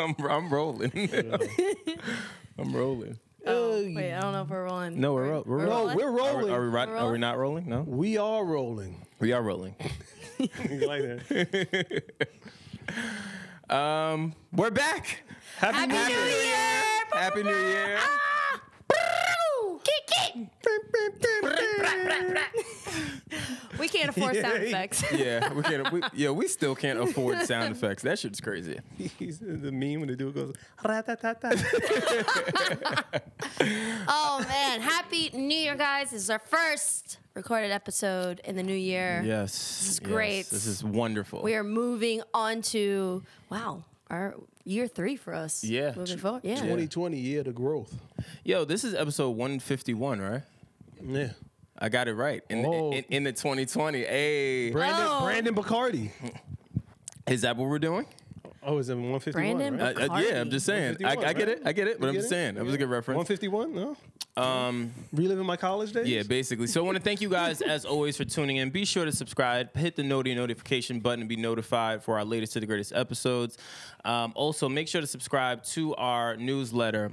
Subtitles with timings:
[0.00, 0.92] I'm, I'm rolling.
[2.58, 3.18] I'm rolling.
[3.46, 5.00] Oh, wait, I don't know if we're rolling.
[5.00, 5.96] No, we're ro- we're We're ro- rolling?
[5.96, 6.50] We're Are, rolling.
[6.52, 6.88] are we right?
[6.88, 7.20] We're Are we rolling?
[7.20, 7.68] not rolling?
[7.68, 9.06] No, we are rolling.
[9.18, 9.74] we are rolling.
[10.70, 12.02] You like that?
[13.70, 15.22] Um, we're back.
[15.58, 16.82] Happy, Happy New Year!
[17.12, 17.98] Happy New Year!
[18.00, 18.60] Ah!
[18.88, 19.80] Boo!
[19.84, 20.19] Kick, kick!
[23.78, 25.04] We can't afford sound effects.
[25.12, 25.92] Yeah, we can't.
[25.92, 28.02] We, yeah, we still can't afford sound effects.
[28.02, 28.80] That shit's crazy.
[29.18, 30.54] He's the meme when the dude goes,
[34.08, 36.10] Oh man, happy New Year, guys!
[36.10, 39.22] This is our first recorded episode in the new year.
[39.24, 40.46] Yes, This is yes, great.
[40.50, 41.42] This is wonderful.
[41.42, 44.36] We are moving on to wow, our
[44.70, 45.64] year three for us.
[45.64, 45.92] Yeah.
[45.96, 46.42] moving forward.
[46.44, 46.56] Yeah.
[46.56, 47.92] 2020 year of growth.
[48.44, 50.42] Yo, this is episode 151, right?
[51.04, 51.30] Yeah.
[51.78, 52.42] I got it right.
[52.48, 52.90] In, Oh.
[52.90, 54.00] the, in, in the 2020.
[54.04, 55.24] Hey, Brandon, Oh.
[55.24, 56.10] Brandon Bacardi.
[57.26, 58.06] is that what we're doing?
[58.62, 59.32] Oh, is it 151?
[59.56, 59.96] Brandon right?
[60.10, 60.98] Uh, uh, yeah, I'm just saying.
[61.04, 61.62] I, I get it.
[61.64, 61.98] I get it.
[61.98, 62.54] But You I'm just saying.
[62.56, 63.16] That was a good reference.
[63.16, 63.74] 151?
[63.74, 63.96] No.
[64.36, 66.08] Um, Reliving my college days?
[66.08, 66.66] yeah, basically.
[66.66, 68.70] So I want to thank you guys as always for tuning in.
[68.70, 72.52] Be sure to subscribe, hit the noti notification button, and be notified for our latest
[72.54, 73.58] to the greatest episodes.
[74.04, 77.12] Um, also, make sure to subscribe to our newsletter.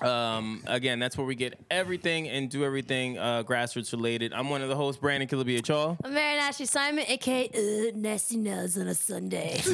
[0.00, 4.32] Um, again, that's where we get everything and do everything uh, grassroots related.
[4.34, 5.96] I'm one of the hosts, Brandon Killer BHR.
[6.04, 9.60] I'm Mary Ashley Simon, aka uh, Nasty Nose on a Sunday.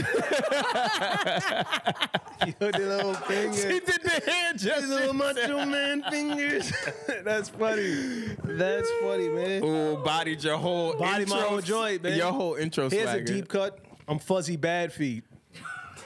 [2.47, 3.57] You did the little finger.
[3.73, 5.55] He did the hand These little gesture.
[5.55, 6.73] macho man fingers.
[7.25, 8.37] That's funny.
[8.43, 9.65] That's funny, man.
[9.65, 12.19] Ooh, bodied your whole Body my whole joint, man.
[12.19, 13.23] Your whole intro Here's swagger.
[13.23, 13.79] a deep cut.
[14.09, 15.23] I'm fuzzy bad feet.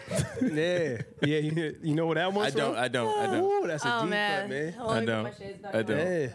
[0.43, 0.99] yeah.
[1.22, 2.75] Yeah, you, you know what that one's I don't.
[2.75, 2.83] from?
[2.83, 3.19] I don't.
[3.19, 3.44] I don't.
[3.44, 4.41] Ooh, that's a oh deep man.
[4.41, 4.75] cut, man.
[4.78, 5.22] I let me put don't.
[5.25, 5.99] my shades back I don't.
[5.99, 6.28] Yeah.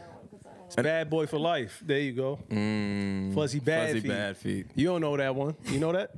[0.74, 1.84] It's bad boy for life.
[1.86, 2.40] There you go.
[2.50, 3.96] Mm, fuzzy bad feet.
[3.96, 4.08] Fuzzy feet.
[4.08, 4.68] bad feet.
[4.74, 5.54] You don't know that one.
[5.66, 6.12] You know that?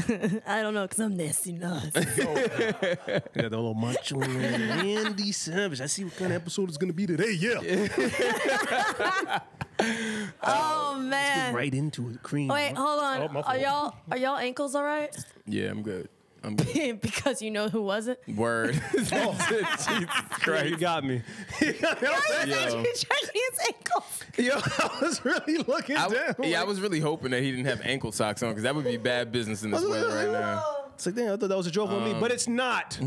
[0.48, 1.92] I don't know, cause I'm Nasty Nose.
[1.94, 5.80] You got the little macho man, Randy Savage.
[5.80, 7.30] I see what kind of episode it's gonna be today.
[7.32, 7.60] Yeah.
[10.42, 11.54] oh man.
[11.54, 12.48] right into it, cream.
[12.48, 13.36] Wait, hold on.
[13.36, 15.14] Oh, are y'all are y'all ankles all right?
[15.46, 16.08] Yeah, I'm good.
[16.42, 16.54] I'm
[17.00, 18.18] because you know who wasn't.
[18.34, 18.80] Word.
[18.92, 20.66] Jesus Yeah, Christ.
[20.70, 21.22] you got me.
[21.60, 21.72] Yo.
[21.72, 22.84] checking
[23.34, 24.24] his ankles.
[24.38, 26.34] Yo, I was really looking I, down.
[26.42, 28.84] yeah, I was really hoping that he didn't have ankle socks on because that would
[28.84, 30.64] be bad business in this weather right now.
[30.94, 32.98] It's like, damn, I thought that was a joke on me, but it's not.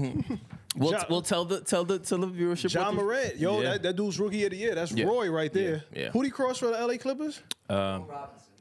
[0.76, 2.70] We'll, Ja- we'll tell the tell the tell the viewership.
[2.70, 3.70] John what the- Morant, yo, Yeah.
[3.74, 4.74] that, that dude's rookie of the year.
[4.74, 5.06] That's Yeah.
[5.06, 5.84] Roy right there.
[5.94, 6.10] Yeah, yeah.
[6.12, 7.42] Who'd he cross for the LA Clippers?
[7.70, 8.06] Um,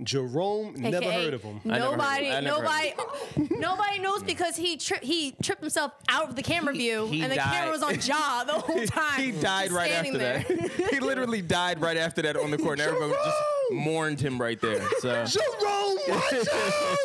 [0.04, 0.74] Jerome.
[0.76, 1.60] Never heard of him.
[1.68, 2.34] I of Nobody, him.
[2.36, 2.94] I never heard
[3.36, 5.04] nobody, nobody knows because he tripped.
[5.04, 7.52] He tripped himself out of the camera view, he and the died.
[7.52, 9.20] camera was on jaw the whole time.
[9.20, 10.44] he died right after there.
[10.48, 10.70] that.
[10.90, 12.80] he literally died right after that on the court.
[12.80, 13.36] And everyone just
[13.72, 14.80] mourned him right there.
[15.00, 16.98] So Jerome, watch out!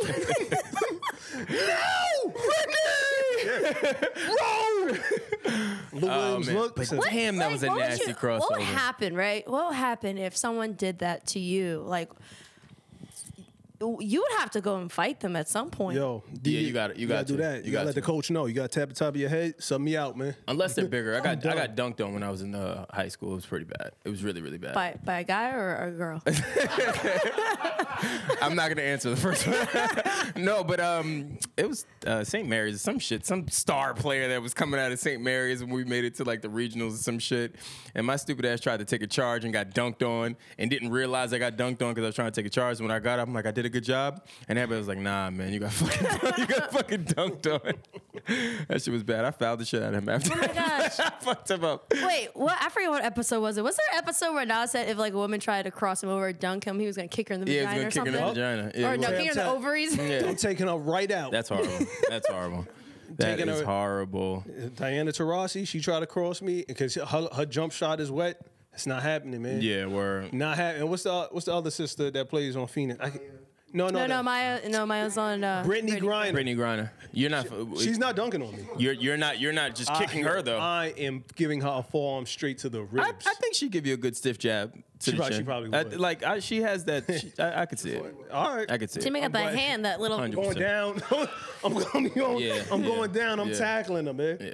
[1.50, 4.08] no, Ricky!
[4.28, 4.98] Roll!
[5.94, 6.56] Lou Oh, Williams, man.
[6.58, 6.76] look.
[6.76, 8.40] But says, damn, that Like, was a what nasty you- crossover.
[8.42, 9.48] What would happen, right?
[9.50, 11.84] What would happen if someone did that to you?
[11.86, 12.10] Like,
[13.80, 15.98] you would have to go and fight them at some point.
[15.98, 17.60] Yo, Yeah, you gotta- you gotta do that.
[17.64, 18.46] You You, got gotta let the coach know.
[18.48, 19.56] You gotta tap the top of your head.
[19.60, 20.36] Sub me out, man.
[20.48, 21.16] Unless they're bigger.
[21.16, 23.34] I got I got dunked on when I was in uh, high school.
[23.34, 23.92] It was pretty bad.
[24.04, 24.74] It was really really bad.
[24.74, 26.22] By by a guy or a girl?
[28.42, 29.58] I'm not gonna answer the first one.
[30.44, 32.48] no, but um, it was uh, St.
[32.48, 33.26] Mary's some shit.
[33.26, 35.22] Some star player that was coming out of St.
[35.22, 37.56] Mary's when we made it to like the regionals or some shit.
[37.96, 40.90] And my stupid ass tried to take a charge and got dunked on and didn't
[40.92, 42.80] realize I got dunked on because I was trying to take a charge.
[42.80, 44.26] And when I got up, I'm like, I did a good job.
[44.48, 47.74] And everybody was like, Nah, man, you got fucking you got fucking dunked on.
[48.68, 49.24] that shit was bad.
[49.26, 50.32] I fouled the shit out of him after.
[50.34, 51.00] Oh my gosh.
[51.00, 51.92] I fucked him up.
[51.94, 52.58] Wait, what?
[52.60, 53.64] I forget what episode was it.
[53.64, 56.10] Was there an episode where Nas said if like a woman tried to cross him
[56.10, 58.00] over or dunk him, he was gonna kick her in the Yeah, vagina was or
[58.04, 58.14] gonna kick something?
[58.14, 58.72] her in the vagina.
[58.76, 59.96] Yeah, or it no, kick her in the ovaries.
[59.96, 60.22] Yeah.
[60.28, 61.32] I'm taking her right out.
[61.32, 61.86] That's horrible.
[62.10, 62.68] That's horrible.
[63.18, 64.44] That Taking is her- horrible.
[64.76, 68.40] Diana Taurasi, she tried to cross me because her, her jump shot is wet.
[68.74, 69.62] It's not happening, man.
[69.62, 70.34] Yeah, word.
[70.34, 70.88] Not happening.
[70.90, 73.00] What's the what's the other sister that plays on Phoenix?
[73.02, 73.12] I,
[73.74, 74.24] No, no, No, no, no.
[74.24, 74.70] Maya.
[74.70, 75.44] No, Maya's on.
[75.44, 76.34] Uh, Brittney Griner.
[76.34, 76.90] Brittney Griner.
[77.12, 77.48] You're not.
[77.80, 78.66] She's not dunking on me.
[78.78, 80.58] You're you're not you're not just kicking I, her though.
[80.58, 83.26] I, I am giving her a forearm straight to the ribs.
[83.28, 84.74] I think she'd give you a good stiff jab.
[84.74, 85.46] To She the probably- she chin.
[85.46, 86.00] probably I- would.
[86.00, 87.04] like I, she has that.
[87.20, 88.16] She, I, I could see it.
[88.32, 88.72] All right.
[88.72, 89.12] I could see She it.
[89.14, 90.18] make up that hand, that little.
[90.18, 90.34] 100%.
[90.34, 91.02] going down.
[91.64, 93.40] I'm going, going Yeah, I'm yeah, going down.
[93.40, 93.58] I'm yeah.
[93.58, 94.38] tackling them, man.
[94.42, 94.54] Yeah.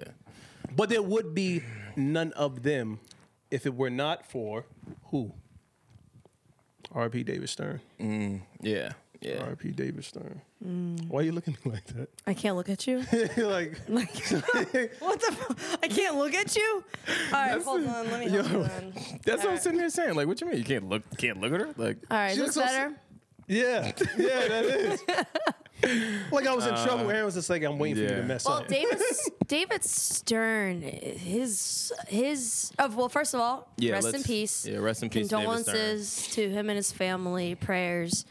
[0.75, 1.61] But there would be
[1.95, 2.99] none of them
[3.51, 4.65] if it were not for
[5.11, 5.33] who?
[6.91, 7.23] R.P.
[7.23, 7.81] David Stern.
[8.61, 8.93] Yeah.
[9.23, 9.43] Yeah.
[9.43, 9.71] R.P.
[9.71, 10.41] David Stern.
[10.65, 11.07] Mm.
[11.07, 12.09] Why are you looking at me like that?
[12.27, 12.99] I can't look at you.
[13.37, 14.15] like, Like,
[14.99, 15.31] what the?
[15.31, 16.83] fu- I can't look at you.
[17.07, 18.11] All right, hold on.
[18.11, 18.27] Let me.
[18.35, 18.93] Yo, Hold on.
[19.25, 20.15] That's what I'm sitting here saying.
[20.15, 20.57] Like, what you mean?
[20.57, 21.73] You can't look can't look at her?
[21.77, 22.95] Like All right, She looks looks so better.
[23.47, 25.03] yeah, yeah, that is.
[26.31, 27.09] like I was in trouble.
[27.11, 28.67] Aaron was just like, I'm waiting for you to mess Well, up.
[28.67, 29.01] David
[29.47, 32.71] David Stern, his his.
[32.79, 34.65] Oh, well, first of all, Yeah, rest in peace.
[34.65, 35.63] yeah, rest in peace, David Stern.
[35.65, 37.55] Condolences to him and his family.
[37.55, 38.25] Prayers.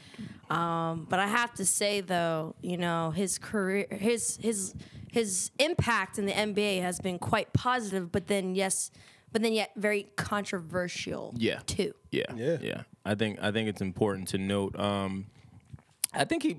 [0.52, 4.74] Um, but I have to say though, you know, his career, his his
[5.10, 8.12] his impact in the NBA has been quite positive.
[8.12, 8.90] But then, yes,
[9.32, 11.34] but then yet very controversial.
[11.36, 11.60] Yeah.
[11.66, 11.94] Too.
[12.10, 12.58] Yeah, Yeah.
[12.60, 12.82] yeah.
[13.04, 14.78] I think I think it's important to note.
[14.78, 15.26] Um,
[16.12, 16.56] I think he.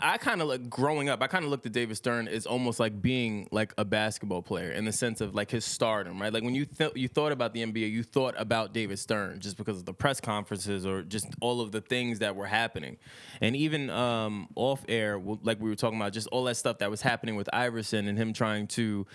[0.00, 1.22] I, kind of like growing up.
[1.22, 4.70] I kind of looked at David Stern as almost like being like a basketball player
[4.70, 6.32] in the sense of like his stardom, right?
[6.32, 9.56] Like when you th- you thought about the NBA, you thought about David Stern just
[9.56, 12.96] because of the press conferences or just all of the things that were happening,
[13.40, 16.90] and even um, off air, like we were talking about, just all that stuff that
[16.90, 19.06] was happening with Iverson and him trying to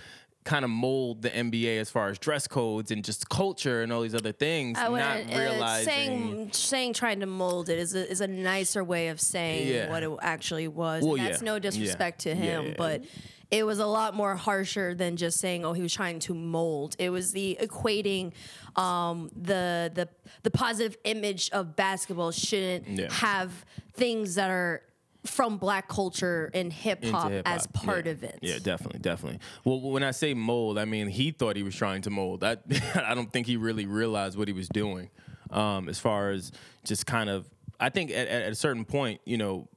[0.46, 4.02] kind of mold the NBA as far as dress codes and just culture and all
[4.02, 5.86] these other things, I not wouldn't- uh, realizing.
[5.86, 9.90] saying saying trying to mold it is a, is a nicer way of saying Yeah.
[9.90, 11.04] what it actually was.
[11.04, 11.46] Well, that's yeah.
[11.46, 11.60] no Yeah.
[11.60, 12.74] disrespect to him, yeah.
[12.78, 13.04] but
[13.52, 16.96] it was a lot more harsher than just saying, "Oh, he was trying to mold."
[17.00, 18.32] It was the equating
[18.76, 20.08] um, the the
[20.44, 23.12] the positive image of basketball shouldn't Yeah.
[23.12, 24.84] have things that are
[25.26, 28.12] from black culture and hip hop as part Yeah.
[28.14, 28.40] of it.
[28.42, 29.40] Yeah, definitely, definitely.
[29.66, 32.44] Well, when I say mold, I mean he thought he was trying to mold.
[32.44, 32.58] I,
[32.96, 35.10] I don't think he really realized what he was doing.
[35.52, 36.52] Um, as far as
[36.86, 37.50] just kind of,
[37.80, 39.68] I think at, at a certain point, you know,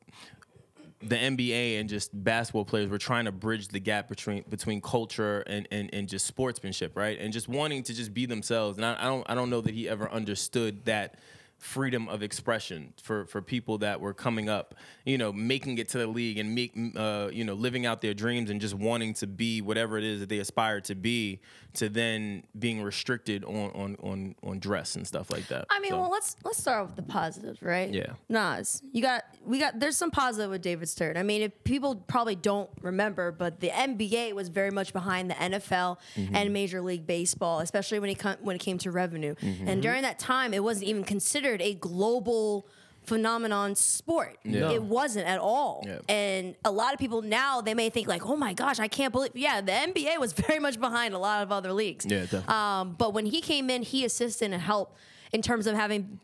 [1.04, 5.40] the NBA and just basketball players were trying to bridge the gap between between culture
[5.48, 7.18] and, and, and just sportsmanship, right?
[7.18, 8.78] And just wanting to just be themselves.
[8.78, 11.16] And I, I don't I don't know that he ever understood that
[11.62, 14.74] freedom of expression for, for people that were coming up,
[15.04, 18.14] you know, making it to the league and make uh, you know living out their
[18.14, 21.40] dreams and just wanting to be whatever it is that they aspire to be,
[21.74, 25.66] to then being restricted on on on, on dress and stuff like that.
[25.70, 27.88] I mean, So, well, let's let's start off with the positives, right?
[27.92, 28.14] Yeah.
[28.28, 31.16] Nas, you got we got there's some positive with David Stern.
[31.16, 35.34] I mean, if people probably don't remember, but the NBA was very much behind the
[35.34, 36.34] NFL Mm-hmm.
[36.36, 39.34] and Major League Baseball, especially when it com- when it came to revenue.
[39.36, 39.68] Mm-hmm.
[39.68, 42.66] And during that time, it wasn't even considered a global
[43.04, 44.38] phenomenon sport.
[44.44, 44.70] Yeah.
[44.70, 45.84] It wasn't at all.
[45.86, 45.98] Yeah.
[46.08, 49.12] And a lot of people now they may think like, "Oh my gosh, I can't
[49.12, 52.06] believe." Yeah, the NBA was very much behind a lot of other leagues.
[52.06, 52.54] Yeah, definitely.
[52.54, 54.96] Um, but when he came in, he assisted and helped
[55.32, 56.20] in terms of having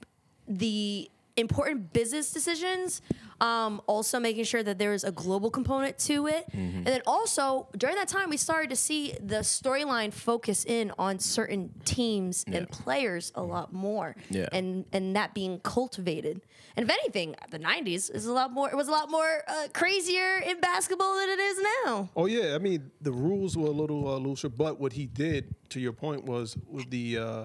[0.47, 3.03] the important business decisions.
[3.41, 6.79] Um, also making sure that there is a global component to it, Mm-hmm.
[6.79, 11.21] and then also during that time we started to see the storyline focus in on
[11.21, 14.49] certain teams and players a lot more, Yeah.
[14.53, 16.41] and and that being cultivated.
[16.77, 18.69] And if anything, the '90s is a lot more.
[18.71, 22.09] It was a lot more uh, crazier in basketball than it is now.
[22.17, 25.55] Oh yeah, I mean the rules were a little uh, looser, but what he did,
[25.71, 27.45] to your point, was with the uh,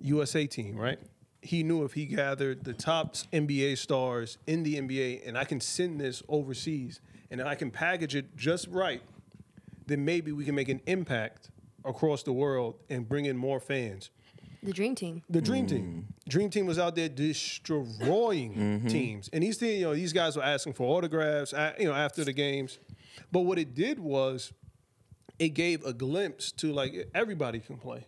[0.00, 0.98] USA team, right?
[1.42, 5.60] He knew if he gathered the top NBA stars in the NBA, and I can
[5.60, 7.00] send this overseas,
[7.30, 9.02] and I can package it just right,
[9.86, 11.50] then maybe we can make an impact
[11.84, 14.10] across the world and bring in more fans.
[14.62, 15.22] The Dream Team.
[15.30, 16.06] The Dream Team.
[16.06, 16.28] Mm.
[16.30, 18.88] Dream Team was out there destroying mm-hmm.
[18.88, 22.24] teams, and these thing- you know these guys were asking for autographs, you know, after
[22.24, 22.78] the games.
[23.32, 24.52] But what it did was,
[25.38, 28.06] it gave a glimpse to like everybody can play.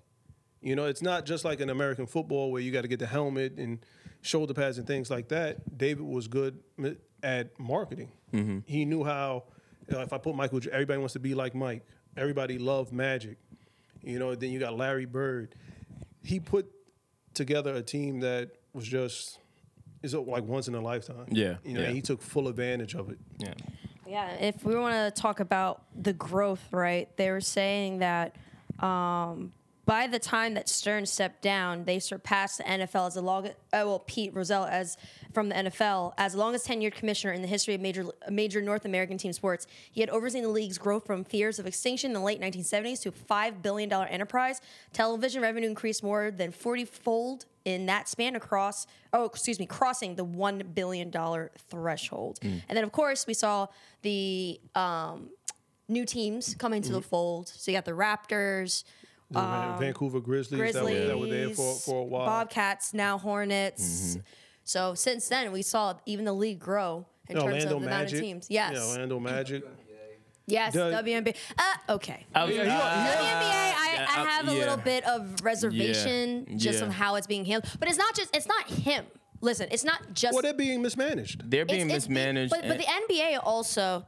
[0.62, 3.06] You know, it's not just like an American football where you got to get the
[3.06, 3.84] helmet and
[4.20, 5.76] shoulder pads and things like that.
[5.76, 6.60] David was good
[7.22, 8.12] at marketing.
[8.66, 9.44] He knew how.
[9.88, 11.84] You know, if I put Michael, everybody wants to be like Mike.
[12.16, 13.36] Everybody loved Magic.
[14.00, 15.56] You know, then you got Larry Bird.
[16.22, 16.70] He put
[17.34, 19.40] together a team that was just
[20.02, 21.26] is like once in a lifetime.
[21.30, 21.90] Yeah, you know, yeah.
[21.90, 23.18] he took full advantage of it.
[23.38, 23.54] yeah.
[24.06, 27.08] Yeah, if we want to talk about the growth, right?
[27.16, 28.36] They were saying that
[28.78, 29.52] um,
[29.84, 33.46] by the time that Stern stepped down, they surpassed the NFL as the long.
[33.48, 34.96] Uh, well, Pete Rozelle as
[35.32, 38.84] from the NFL as the longest tenured commissioner in the history of major major North
[38.84, 39.66] American team sports.
[39.90, 43.08] He had overseen the league's growth from fears of extinction in the late 1970s to
[43.08, 44.60] a five billion dollar enterprise.
[44.92, 50.16] Television revenue increased more than 40 fold in that span across oh excuse me crossing
[50.16, 52.60] the one billion dollar threshold Mm.
[52.68, 53.68] and then of course we saw
[54.02, 55.30] the um,
[55.88, 56.96] new teams come into Mm-hmm.
[56.96, 58.82] the fold so you got the raptors
[59.32, 62.26] The Van- Vancouver Grizzlies, grizzlies that, were, that were there for, for a while.
[62.26, 63.82] bobcats now hornets
[64.16, 64.20] Mm-hmm.
[64.64, 68.12] so since then we saw even the league grow in terms Orlando of the amount
[68.12, 69.64] of teams yes Yeah, Orlando Magic.
[70.46, 74.58] yes Does- WNBA uh, okay I was- uh, WNBA, I, Yeah, I have a yeah.
[74.58, 76.84] little bit of reservation Yeah, just yeah.
[76.86, 77.72] on how it's being handled.
[77.78, 79.04] But it's not just it's not him.
[79.40, 81.50] Listen, it's not just Well, they're being mismanaged.
[81.50, 82.50] they're being it's the- mismanaged.
[82.50, 84.04] but, but the NBA also.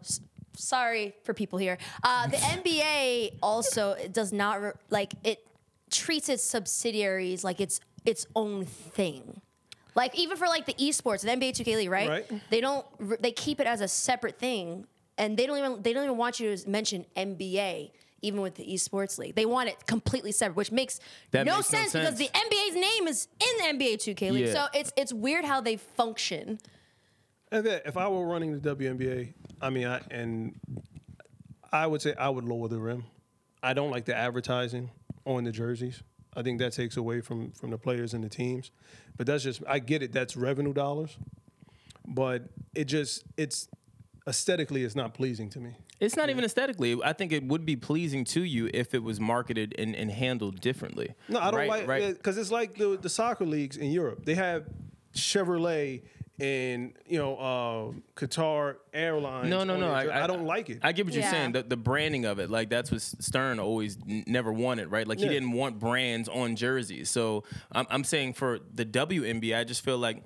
[0.57, 1.79] Sorry for people here.
[2.03, 5.45] Uh, the NBA also does not re- like it
[5.91, 9.41] treats its subsidiaries like it's its own thing.
[9.95, 12.09] Like even for like the esports, the NBA 2K League, right?
[12.09, 12.31] Right.
[12.51, 12.85] They don't.
[12.99, 14.87] re- They keep it as a separate thing,
[15.19, 15.83] and they don't even.
[15.83, 17.91] They don't even want you to mention NBA.
[18.23, 20.99] Even with the esports league, they want it completely separate, which makes
[21.33, 24.47] That no makes no sense because the NBA's name is in the NBA 2K League.
[24.47, 24.53] Yeah.
[24.55, 26.59] So it's it's weird how they function.
[27.55, 29.33] And that, if I were running the WNBA,
[29.63, 30.57] I mean, I, and
[31.73, 33.05] I would say I would lower the rim.
[33.63, 34.91] I don't like the advertising
[35.25, 36.03] on the jerseys.
[36.37, 38.73] I think that takes away from from the players and the teams.
[39.17, 40.13] But that's just I get it.
[40.13, 41.17] That's revenue dollars,
[42.09, 42.43] but
[42.75, 43.69] it just it's
[44.27, 45.77] aesthetically it's not pleasing to me.
[46.01, 46.99] It's not even aesthetically.
[47.05, 50.61] I think it would be pleasing to you if it was marketed and, and handled
[50.61, 51.15] differently.
[51.29, 52.15] No, I don't Right, like right.
[52.15, 54.25] because it's like the the soccer leagues in Europe.
[54.25, 54.67] They have
[55.15, 56.03] Chevrolet
[56.41, 59.49] and you know uh, Qatar Airlines.
[59.49, 59.87] No, no, no.
[59.95, 60.79] their I, I, don't like it.
[60.83, 61.31] I get what you're Yeah.
[61.31, 61.53] saying.
[61.53, 65.07] The, the branding of it, like that's what Stern always n- never wanted, right?
[65.07, 67.09] Like he didn't want brands on jerseys.
[67.11, 70.23] So I'm, I'm saying for the WNBA, I just feel like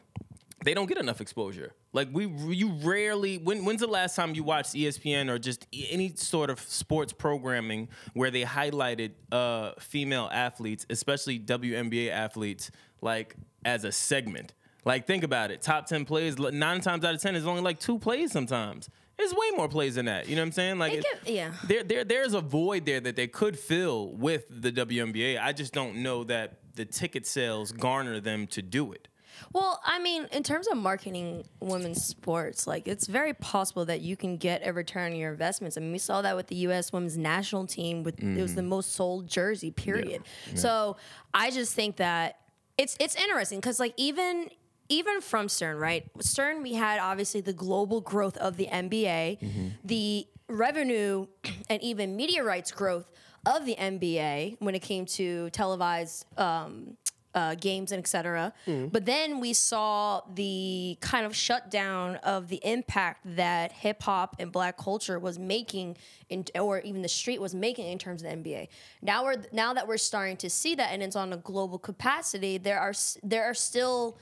[0.65, 1.73] they don't get enough exposure.
[1.93, 3.39] Like we, you rarely.
[3.39, 7.13] When, when's the last time you watched ESPN or just e- any sort of sports
[7.13, 12.71] programming where they highlighted uh, female athletes, especially WNBA athletes,
[13.03, 14.55] like as a segment?
[14.89, 15.61] Like think about it.
[15.61, 18.89] Top ten plays, nine times out of ten is only like two plays sometimes.
[19.19, 20.31] There's way more plays than that.
[20.31, 20.79] You know what I'm saying?
[20.79, 21.53] Like could- yeah.
[21.65, 25.39] there, there, there's a void there that they could fill with the WNBA.
[25.39, 29.09] I just don't know that the ticket sales garner them to do it.
[29.53, 34.17] Well, I mean, in terms of marketing women's sports, like it's very possible that you
[34.17, 35.77] can get a return on your investments.
[35.77, 36.95] I mean, we saw that with the U.S.
[36.95, 38.05] women's national team.
[38.05, 38.69] With it was the mm.
[38.69, 40.23] most sold jersey, period.
[40.55, 40.97] So
[41.35, 42.39] I just think that
[42.79, 44.49] it's it's interesting because like even
[44.89, 46.05] even from Stern, right?
[46.21, 49.39] Stern, we had obviously the global growth of the NBA,
[49.85, 51.27] the revenue,
[51.71, 53.11] and even media rights growth
[53.47, 56.97] of the NBA when it came to televised um,
[57.35, 58.53] uh, games and etc.
[58.91, 64.51] But then we saw the kind of shutdown of the impact that hip hop and
[64.51, 65.99] black culture was making,
[66.31, 68.69] in, or even the street was making in terms of the NBA.
[69.03, 72.59] Now we're now that we're starting to see that, and it's on a global capacity.
[72.59, 74.19] There are there are still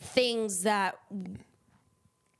[0.00, 0.98] things that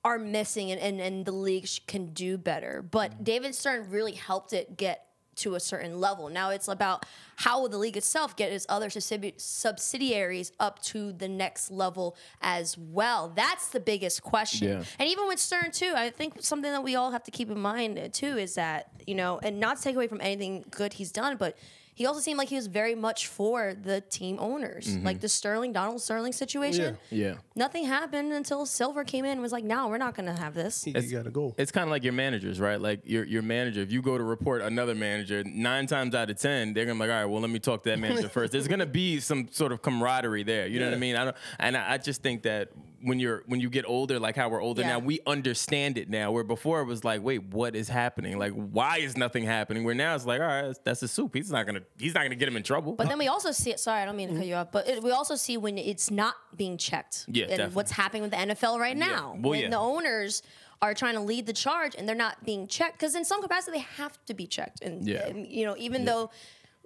[0.02, 2.82] are missing and, and, and the league can do better.
[2.82, 6.28] But David Stern really helped it get to a certain level.
[6.28, 11.28] Now it's about how will the league itself get its other subsidiaries up to the
[11.28, 13.32] next level as well.
[13.34, 14.68] That's the biggest question.
[14.68, 14.84] Yeah.
[14.98, 17.58] And even with Stern too, I think something that we all have to keep in
[17.58, 20.94] mind uh, too is that, you know, and not to take away from anything good
[20.94, 21.56] he's done, but
[21.94, 24.96] he also seemed like he was very much for the team owners.
[24.96, 25.20] Like mm-hmm.
[25.20, 26.96] the Sterling, Donald Sterling situation.
[27.10, 27.28] Yeah.
[27.28, 27.34] yeah.
[27.54, 30.54] Nothing happened until Silver came in and was like, no, we're not going to have
[30.54, 30.86] this.
[30.86, 31.54] You got to go.
[31.58, 32.80] It's kind of like your managers, right?
[32.80, 33.80] Like your your manager.
[33.80, 37.00] If you go to report another manager, nine times out of ten, they're gonna be
[37.00, 38.52] like, all right, well, let me talk to that manager first.
[38.52, 40.66] There's gonna be some sort of camaraderie there.
[40.66, 41.16] You know what I mean?
[41.16, 42.70] I don't, and I, I just think that
[43.02, 44.88] when you're when you get older, like how we're older Yeah.
[44.88, 46.32] now, we understand it now.
[46.32, 48.38] Where before it was like, wait, what is happening?
[48.38, 49.84] Like, why is nothing happening?
[49.84, 51.34] Where now it's like, all right, that's, that's a soup.
[51.34, 52.94] He's not gonna he's not gonna get him in trouble.
[52.94, 53.80] But then we also see it.
[53.80, 54.48] Sorry, I don't mean to cut mm-hmm.
[54.48, 54.72] you off.
[54.72, 57.26] But it, we also see when it's not being checked.
[57.28, 57.74] Yeah, and definitely.
[57.74, 59.36] what's happening with the NFL right now.
[59.38, 59.70] Well, when yeah.
[59.70, 60.42] the owners
[60.82, 63.78] are trying to lead the charge and they're not being checked because in some capacity
[63.78, 64.82] they have to be checked.
[64.82, 65.28] And Yeah.
[65.28, 66.30] you know, even though.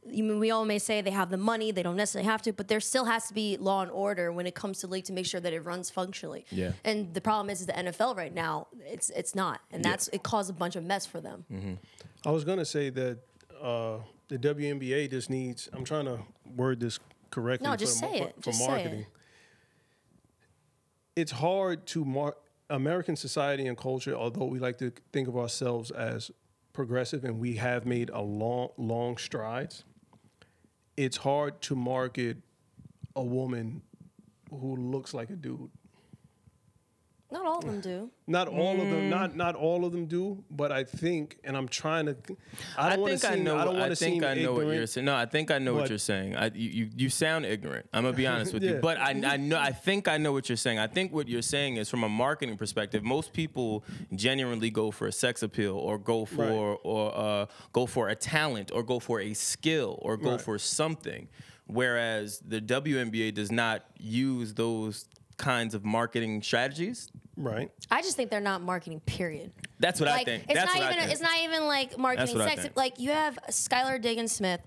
[0.06, 2.52] You mean we all may say they have the money, they don't necessarily have to,
[2.52, 5.12] but there still has to be law and order when it comes to league to
[5.12, 6.44] make sure that it runs functionally.
[6.50, 6.72] Yeah.
[6.84, 10.22] And the problem is, is the NFL right now, it's it's not, and that's it
[10.22, 11.78] caused a bunch of mess for them.
[12.26, 13.18] I was gonna say that
[13.62, 15.68] uh, the WNBA just needs.
[15.72, 16.20] I'm trying to
[16.54, 16.98] word this
[17.30, 17.66] correctly.
[17.66, 18.34] No, for just the- say for, it.
[18.36, 19.06] For Just say marketing, it.
[21.16, 22.36] it's hard to mark
[22.70, 24.14] American society and culture.
[24.14, 26.30] Although we like to think of ourselves as
[26.72, 29.84] progressive, and we have made a long, long strides.
[30.96, 32.36] It's hard to market
[33.16, 33.82] a woman
[34.50, 35.70] who looks like a dude.
[37.34, 38.10] Not all of them do.
[38.28, 38.90] Not all of Mm.
[38.92, 39.10] them.
[39.10, 40.44] Not not all of them do.
[40.50, 42.14] But I think, and I'm trying to.
[42.78, 43.58] I don't want to think I know.
[43.58, 45.04] I don't want to think seem I know what you're saying.
[45.04, 46.36] No, I think I know what you're saying.
[46.36, 47.88] I, you, you you sound ignorant.
[47.92, 49.58] I'm gonna be honest with you, but I, I know.
[49.58, 50.78] I think I know what you're saying.
[50.78, 53.02] I think what you're saying is from a marketing perspective.
[53.02, 56.78] Most people genuinely go for a sex appeal, or go for Right.
[56.84, 60.40] or uh, go for a talent, or go for a skill, or go Right.
[60.40, 61.28] for something.
[61.66, 67.10] Whereas the WNBA does not use those kinds of marketing strategies.
[67.36, 67.70] Right.
[67.90, 69.00] I just think they're not marketing.
[69.00, 69.52] Period.
[69.80, 70.44] That's what I like think.
[70.44, 71.12] it's That's not what I even think.
[71.12, 72.68] it's not even like marketing sex.
[72.76, 74.60] Like you have Skylar Diggins Smith,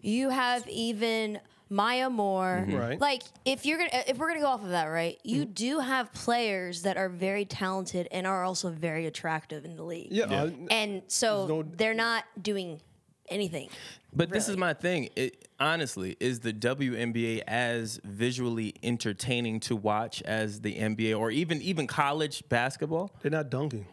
[0.00, 2.64] you have even Maya Moore.
[2.66, 2.76] Mm-hmm.
[2.76, 3.00] Right.
[3.00, 5.18] Like if you're gonna if we're gonna go off of that, right?
[5.22, 5.54] You Mm.
[5.54, 10.08] do have players that are very talented and are also very attractive in the league.
[10.10, 10.24] Yeah.
[10.24, 12.80] uh, And so no- they're not doing
[13.28, 13.68] anything.
[14.14, 15.08] But this is my thing.
[15.16, 21.60] It, honestly, is the WNBA as visually entertaining to watch as the NBA or even
[21.62, 23.12] even college basketball?
[23.22, 23.86] they're not dunking.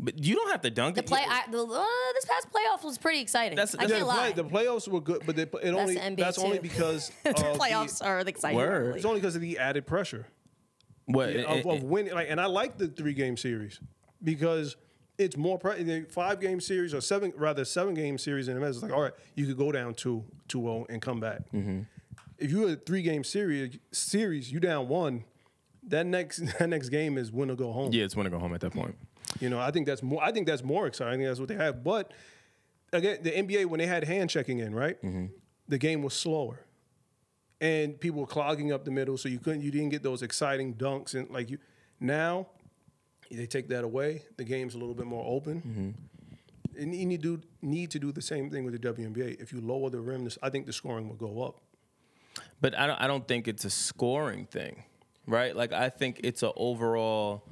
[0.00, 1.84] But you don't have to dunk The play I, the, uh,
[2.14, 3.56] this past playoff was pretty exciting.
[3.56, 4.32] That's- I can't the, lie.
[4.32, 7.30] play, the playoffs were good, but they, it only the NBA that's only because the
[7.30, 8.58] of playoffs The, are the exciting.
[8.58, 8.94] Word.
[8.94, 10.26] it's only because of the added pressure
[11.06, 11.80] what, eh, of, of eh, eh.
[11.82, 12.14] winning.
[12.14, 13.80] Like, and I like the three game series
[14.22, 14.76] because
[15.18, 18.66] it's more pre- the five game series or seven rather seven game series in the.
[18.66, 21.40] It's like all right, you could go down two 2-0 and come back.
[21.52, 21.80] Mm-hmm.
[22.38, 25.24] If you're a three game series series, you down one.
[25.88, 27.92] That next that next game is win or go home.
[27.92, 28.94] yeah, it's when to go home at that point.
[29.40, 30.22] You know, I think that's more.
[30.22, 31.14] I think that's more exciting.
[31.14, 31.82] I think that's what they have.
[31.84, 32.12] But
[32.92, 34.96] again, the NBA when they had hand checking in, right?
[35.68, 36.60] The game was slower,
[37.60, 39.60] and people were clogging up the middle, so you couldn't.
[39.62, 41.58] You didn't get those exciting dunks and like you.
[42.00, 42.46] Now,
[43.30, 44.22] they take that away.
[44.36, 45.60] The game's a little bit more open.
[45.60, 46.80] Mm-hmm.
[46.82, 49.40] And you need to do, need to do the same thing with the WNBA.
[49.40, 51.60] If you lower the rim, I think the scoring will go up.
[52.60, 53.00] But I don't.
[53.00, 54.84] I don't think it's a scoring thing,
[55.26, 55.54] right?
[55.54, 57.44] Like I think it's an overall.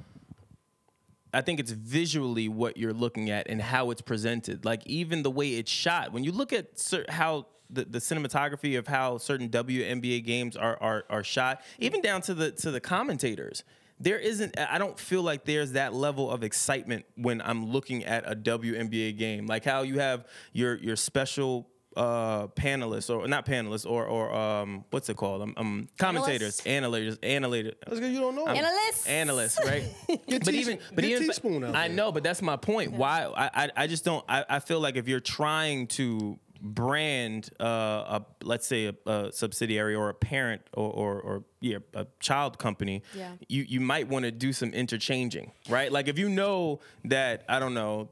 [1.33, 4.65] I think it's visually what you're looking at and how it's presented.
[4.65, 6.13] Like even the way it's shot.
[6.13, 10.77] When you look at cer- how the, the cinematography of how certain WNBA games are,
[10.81, 13.63] are are shot, even down to the to the commentators.
[13.99, 14.59] There isn't.
[14.59, 19.17] I don't feel like there's that level of excitement when I'm looking at a WNBA
[19.17, 19.47] game.
[19.47, 24.85] Like how you have your your special uh panelists or not panelists or or um
[24.91, 28.45] what's it called um, um commentators analysts analysts That's because you don't know.
[28.45, 29.07] Analysts.
[29.07, 29.83] analysts right
[30.27, 31.97] but tea- even but get even teaspoon out I there.
[31.97, 34.95] know but that's my point why I, I I just don't I, I feel like
[34.95, 40.61] if you're trying to brand uh, a let's say a, a subsidiary or a parent
[40.73, 43.31] or or, or yeah a child company Yeah.
[43.47, 45.91] you you might want to do some interchanging right?
[45.91, 48.09] Like if you know that I don't know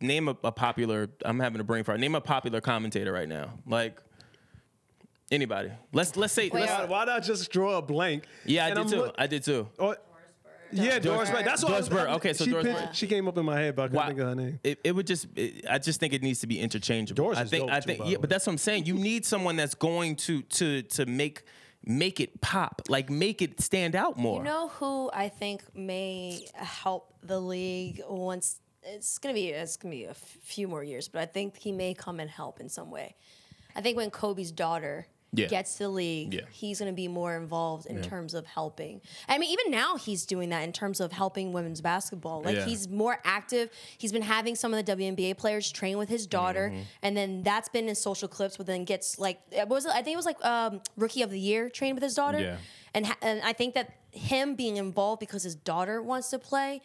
[0.00, 3.52] name a, a popular I'm having a brain fart name a popular commentator right now.
[3.66, 4.00] Like
[5.30, 5.70] anybody.
[5.92, 8.24] Let's let's say Wait, let's, why, why not just draw a blank?
[8.44, 8.96] yeah I did I'm too.
[8.96, 9.68] look- I did too.
[9.78, 9.94] Oh,
[10.72, 11.44] yeah, Doris Burke.
[11.44, 12.16] That's what I was- Doris Burke.
[12.16, 12.94] Okay, so she, Doris picked- Burke.
[12.94, 14.60] she came up in my head, but I couldn't Why- think of her name.
[14.64, 15.26] It, it would just.
[15.36, 17.24] It, I just think it needs to be interchangeable.
[17.24, 17.62] Doris I is think.
[17.66, 17.98] dope I too, think.
[18.00, 18.86] by yeah, but that's what I'm saying.
[18.86, 21.42] You need someone that's going to to to make
[21.84, 24.38] make it pop, like make it stand out more.
[24.38, 29.94] You know who I think may help the league once it's gonna be it's gonna
[29.94, 32.68] be a f- few more years, but I think he may come and help in
[32.68, 33.14] some way.
[33.76, 35.46] I think when Kobe's daughter Yeah.
[35.46, 36.40] gets to the league, Yeah.
[36.50, 39.00] he's gonna be more involved in terms of helping.
[39.28, 42.42] I mean, even now he's doing that in terms of helping women's basketball.
[42.42, 42.64] Like Yeah.
[42.64, 43.70] he's more active.
[43.96, 46.82] He's been having some of the WNBA players train with his daughter, Mm-hmm.
[47.02, 48.56] and then that's been in social clips.
[48.56, 49.92] But then gets like what was it?
[49.92, 52.40] I think it was like um, rookie of the year trained with his daughter.
[52.40, 52.56] Yeah.
[52.92, 56.82] And, ha- and I think that him being involved because his daughter wants to play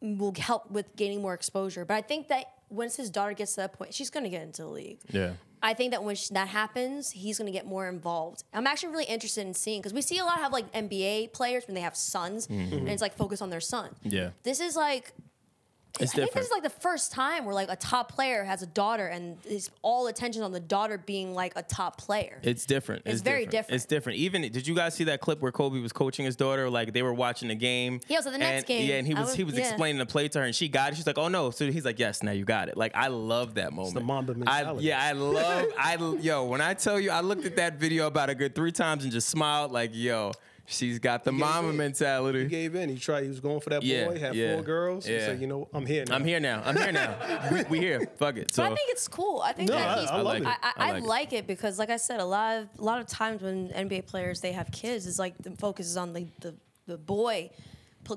[0.00, 1.84] will help with gaining more exposure.
[1.84, 4.42] But I think that once his daughter gets to that point, she's going to get
[4.42, 4.98] into the league.
[5.10, 5.34] Yeah.
[5.64, 8.44] I think that when sh- that happens, he's going to get more involved.
[8.52, 11.66] I'm actually really interested in seeing because we see a lot of like NBA players
[11.66, 13.88] when they have sons and it's like focus on their son.
[14.04, 14.14] Mm-hmm.
[14.14, 14.30] Yeah.
[14.42, 15.14] This is like
[16.00, 18.62] It's I think this is like the first time where like a top player has
[18.62, 22.40] a daughter and is all attention on the daughter being like a top player.
[22.42, 23.02] It's different.
[23.06, 23.76] It's very different.
[23.76, 24.18] It's different.
[24.18, 26.68] Even did you guys see that clip where Kobe was coaching his daughter?
[26.68, 28.00] Like they were watching the game.
[28.08, 28.88] He was at the Nets and, game.
[28.88, 29.68] Yeah, and he I was was- he was yeah.
[29.68, 30.96] explaining the play to her, and she got it.
[30.96, 33.54] She's like, "Oh no!" So he's like, "Yes, now you got it." Like I love
[33.54, 33.94] that moment.
[33.94, 34.86] the Mamba I, mentality.
[34.86, 35.66] yeah, I love.
[35.78, 38.72] I yo when I tell you, I looked at that video about a good three
[38.72, 40.32] times and just smiled like, "Yo,
[40.66, 41.76] she's got the gave mama in.
[41.76, 42.88] mentality." He gave in.
[42.88, 43.22] He tried.
[43.22, 44.18] He was going for that Yeah, boy.
[44.18, 45.06] Had yeah, four girls.
[45.06, 45.26] He yeah.
[45.26, 46.14] said, "You know, I'm here now.
[46.14, 46.62] I'm here now.
[46.64, 47.48] I'm here now.
[47.52, 48.06] we, we here.
[48.16, 48.52] Fuck it.
[48.54, 49.40] So But I think it's cool.
[49.44, 50.10] I think No, that I- he's.
[50.10, 50.46] I love like it.
[50.46, 50.48] it.
[50.48, 51.36] I, I, I I like like, it.
[51.36, 51.46] it.
[51.46, 54.52] because, like I said, a lot of a lot of times when NBA players they
[54.52, 56.54] have kids, it's like the focus is on the the,
[56.86, 57.50] the boy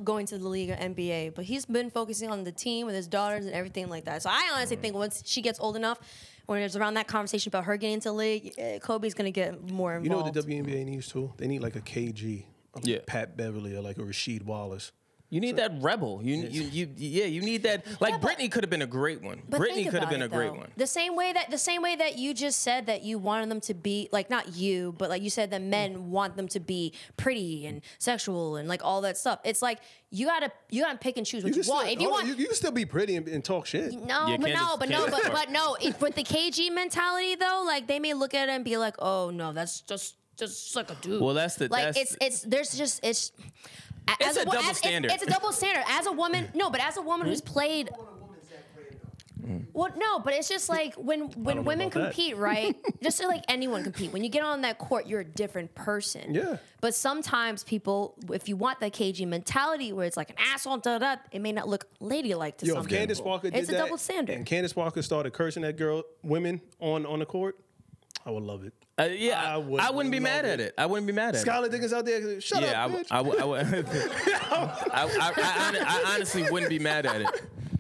[0.04, 1.36] going to the league or NBA.
[1.36, 4.22] But he's been focusing on the team with his daughters and everything like that.
[4.24, 4.82] So I honestly mm.
[4.82, 6.00] think once she gets old enough,
[6.48, 9.70] when there's around that conversation about her getting into the league, eh, Kobe's gonna get
[9.72, 10.06] more involved.
[10.06, 11.32] You know what the WNBA needs too?
[11.38, 13.00] They need like a KG, a Yeah.
[13.06, 14.92] Pat Beverley or like a Rasheed Wallace.
[15.30, 16.22] You need that rebel.
[16.24, 17.26] You, you, you, yeah.
[17.26, 17.86] You need that.
[18.00, 19.42] Like but- Brittney could have been a great one.
[19.50, 20.60] But Brittney could have about been a great though.
[20.60, 20.72] one.
[20.78, 23.60] The same way that the same way that you just said that you wanted them
[23.62, 26.02] to be like not you, but like you said that men mm.
[26.04, 29.40] want them to be pretty and sexual and like all that stuff.
[29.44, 29.80] It's like
[30.12, 31.82] you gotta you gotta pick and choose what You you, want.
[31.88, 33.92] still, if you hold want you, you can still be pretty and, and talk shit.
[33.92, 35.30] no, Yeah, but no, Candace- but no, but Parker.
[35.32, 35.76] but no.
[35.82, 38.96] If, with the KG mentality though, like they may look at it and be like,
[39.00, 42.42] "Oh no, that's just just like a dude." Well, that's the- like that's- it's it's
[42.44, 43.34] there's just it's.
[44.20, 45.12] It's a wo- double as- standard.
[45.12, 45.84] It's, it's a double standard.
[45.88, 47.48] As a woman, no, but as a woman who's hmm?
[47.48, 47.90] played
[49.74, 52.14] well, no, but it's just like when when women about that.
[52.14, 52.76] compete, right?
[53.04, 54.12] just like anyone compete.
[54.12, 56.34] When you get on that court, you're a different person.
[56.34, 56.58] Yeah.
[56.82, 61.00] But sometimes people, if you want that KG mentality where it's like an asshole, da
[61.00, 63.32] da, it may not look ladylike to Yo, some if Candace people.
[63.32, 64.36] Parker did it's a that, double standard.
[64.36, 67.58] and Candace Walker started cursing at girl, women on on the court,
[68.26, 68.74] I would love it.
[69.00, 70.48] Uh, yeah, I I, would I wouldn't be mad it.
[70.54, 70.74] at it.
[70.78, 71.48] I wouldn't be mad at it.
[71.48, 72.86] Skylar Diggins out there, shut Yeah, I,
[73.20, 73.92] up, w- bitch.
[74.52, 77.28] I, I, I, I, I, hon- I honestly wouldn't be mad at it.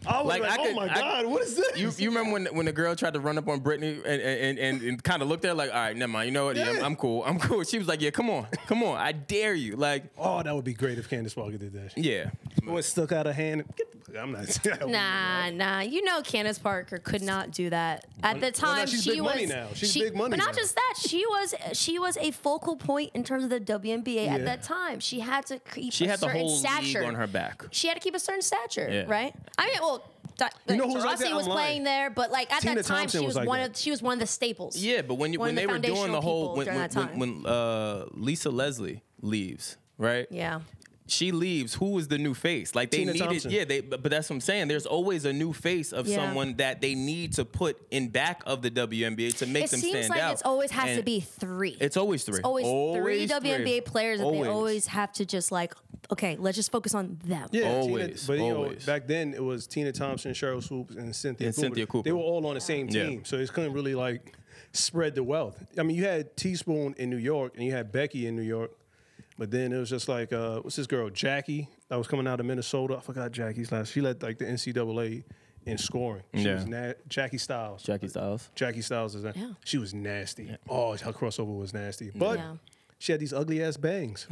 [0.05, 1.77] I was like, like, I oh could- my I- god, what is this?
[1.77, 4.59] You, you remember when when the girl tried to run up on Brittney and and,
[4.59, 6.27] and, and kind of looked at her like, all right, never mind.
[6.27, 6.55] You know what?
[6.55, 6.85] Yeah, I'm, Yeah.
[6.85, 7.23] I'm cool.
[7.25, 7.63] I'm cool.
[7.63, 8.97] She was like, yeah, come on, come on.
[8.97, 9.75] I dare you.
[9.75, 11.97] Like, oh, that would be great if Candace Walker did that.
[11.97, 12.29] yeah.
[12.63, 14.59] When stuck out her hand, get I'm not.
[14.87, 15.79] Nah, nah.
[15.81, 18.87] You know, Candace Parker could not do that at the well, now time.
[18.87, 19.67] she's she big was money now.
[19.73, 20.61] She's she- big money But not now.
[20.61, 24.35] just that, she was she was a focal point in terms of the WNBA Yeah.
[24.35, 24.99] at that time.
[24.99, 27.03] She had to keep She a had the certain whole stature.
[27.03, 27.63] on her back.
[27.71, 29.03] She had to keep a certain stature, Yeah.
[29.11, 29.33] right?
[29.57, 30.03] I mean, well.
[30.37, 31.33] Di- You know like, who's like that?
[31.35, 31.57] Was lying.
[31.57, 33.69] playing there, but like at Tina that time, Thompson she was was, like one that.
[33.71, 34.77] of she was one of the staples.
[34.77, 37.45] Yeah, but when you, when of they were doing the whole when when, when, when
[37.47, 40.27] uh, Lisa Leslie leaves, right?
[40.29, 40.59] Yeah.
[41.09, 41.73] She leaves.
[41.73, 42.75] who is the new face?
[42.75, 43.51] Like they Tina needed, Thompson.
[43.51, 43.63] yeah.
[43.65, 44.67] They, but but that's what I'm saying.
[44.67, 46.17] There's always a new face of Yeah.
[46.17, 49.79] someone that they need to put in back of the WNBA to make It them
[49.79, 50.33] seems stand like out.
[50.33, 51.77] it's always has to be three.
[51.79, 52.35] It's always three.
[52.39, 53.81] It's always, three Always WNBA three.
[53.81, 55.73] players that they always have to just like,
[56.11, 57.47] okay, let's just focus on them.
[57.51, 58.85] Yeah, Always, Tina, but you always.
[58.87, 61.65] know, back then it was Tina Thompson, Sheryl Swoopes, and Cynthia And Cooper.
[61.67, 62.03] Cynthia Cooper.
[62.03, 63.05] They were all on the same Yeah.
[63.07, 64.33] team, so it couldn't really like
[64.73, 65.63] spread the wealth.
[65.77, 68.71] I mean, you had Teaspoon in New York, and you had Becky in New York,
[69.37, 72.39] but then it was just like, uh, what's this girl, Jackie, that was coming out
[72.39, 72.97] of Minnesota.
[72.97, 73.91] I forgot Jackie's last.
[73.91, 75.23] She led like the NCAA
[75.65, 76.23] in scoring.
[76.33, 76.55] She Yeah.
[76.55, 77.83] was na- Jackie Stiles.
[77.83, 78.49] Jackie Stiles.
[78.55, 79.35] Jackie Stiles is that.
[79.35, 79.51] Yeah.
[79.65, 80.55] She was nasty.
[80.69, 82.39] Oh, her crossover was nasty, but.
[82.39, 82.53] Yeah.
[82.99, 84.25] She had these ugly ass bangs.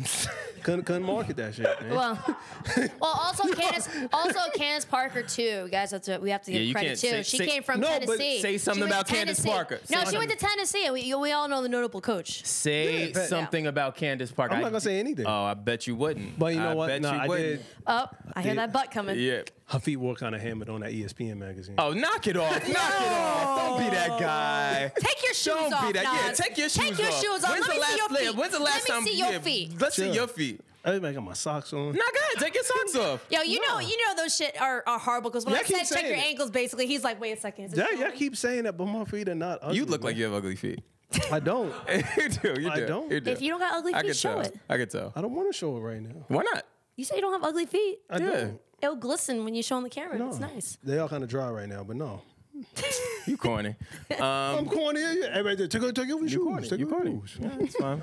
[0.64, 1.66] couldn't couldn't market that shit.
[1.82, 1.92] Man.
[1.96, 2.20] Well,
[3.00, 5.68] well, also Candace, also Candace Parker too.
[5.72, 7.08] Guys, have to, we have to give Yeah, credit can't too.
[7.08, 8.42] say- she say- came from No, but Tennessee.
[8.42, 9.80] say something went to about Candace Parker.
[9.92, 10.90] No, Say she went to Tennessee.
[10.90, 12.44] We, we all know the notable coach.
[12.44, 14.56] Say Yeah, but- something about Candace Parker.
[14.56, 15.28] I'm not gonna say anything.
[15.28, 16.40] Oh, I bet you wouldn't.
[16.40, 16.88] But you know I what?
[16.88, 17.48] Bet No, you I wouldn't.
[17.58, 17.66] did.
[17.86, 19.20] Oh, I hear Did- that butt coming.
[19.20, 19.42] Yeah.
[19.68, 21.76] Her feet were kind of hammered on that ESPN magazine.
[21.80, 22.52] Oh, knock it off!
[22.52, 23.58] Knock it off!
[23.58, 24.92] Don't be that guy.
[24.96, 25.70] Take your shoes off.
[25.72, 26.04] Don't be that.
[26.28, 26.90] Yeah, take your shoes off.
[26.90, 27.22] Take your off.
[27.22, 27.50] shoes off.
[27.52, 28.36] When's Let the me last see your play- feet.
[28.36, 29.04] When's the last Let time?
[29.04, 29.82] me see your yeah, feet.
[29.82, 30.62] Let's see your feet.
[30.86, 31.80] I got my socks on.
[31.88, 32.38] No, go ahead.
[32.38, 33.26] Take your socks off.
[33.32, 35.84] Yo, you know, you know those shit are, are horrible because when Y'all I keep
[35.84, 36.20] said check your it.
[36.28, 37.66] ankles, basically, he's like, wait a second.
[37.66, 39.78] Is Yeah, y'all keep saying that, but my feet are not ugly.
[39.78, 40.82] You look like you have ugly feet.
[41.32, 41.74] I don't.
[42.18, 42.62] you do.
[42.62, 42.86] You I do.
[42.86, 43.12] don't.
[43.12, 43.32] You do.
[43.32, 44.42] If you don't got ugly feet, I feet, could show tell.
[44.42, 44.60] it.
[44.70, 45.12] I could tell.
[45.16, 46.24] I don't want to show it right now.
[46.28, 46.66] Why not?
[46.98, 48.00] You say you don't have ugly feet.
[48.08, 48.48] I Yeah.
[48.82, 48.92] Don't.
[48.92, 50.18] It'll glisten when you show on the camera.
[50.18, 50.30] No.
[50.30, 50.78] It's nice.
[50.84, 52.22] They all kind of dry right now, but no.
[53.28, 53.76] You corny.
[54.12, 55.02] Um, I'm corny.
[55.02, 55.34] Yeah, yeah.
[55.34, 55.68] Hey, right there.
[55.68, 56.44] Take, take off your you shoes.
[56.44, 56.70] corny.
[56.70, 57.22] Take You off your corny.
[57.26, 57.40] shoes.
[57.42, 58.02] Yeah, it's fine.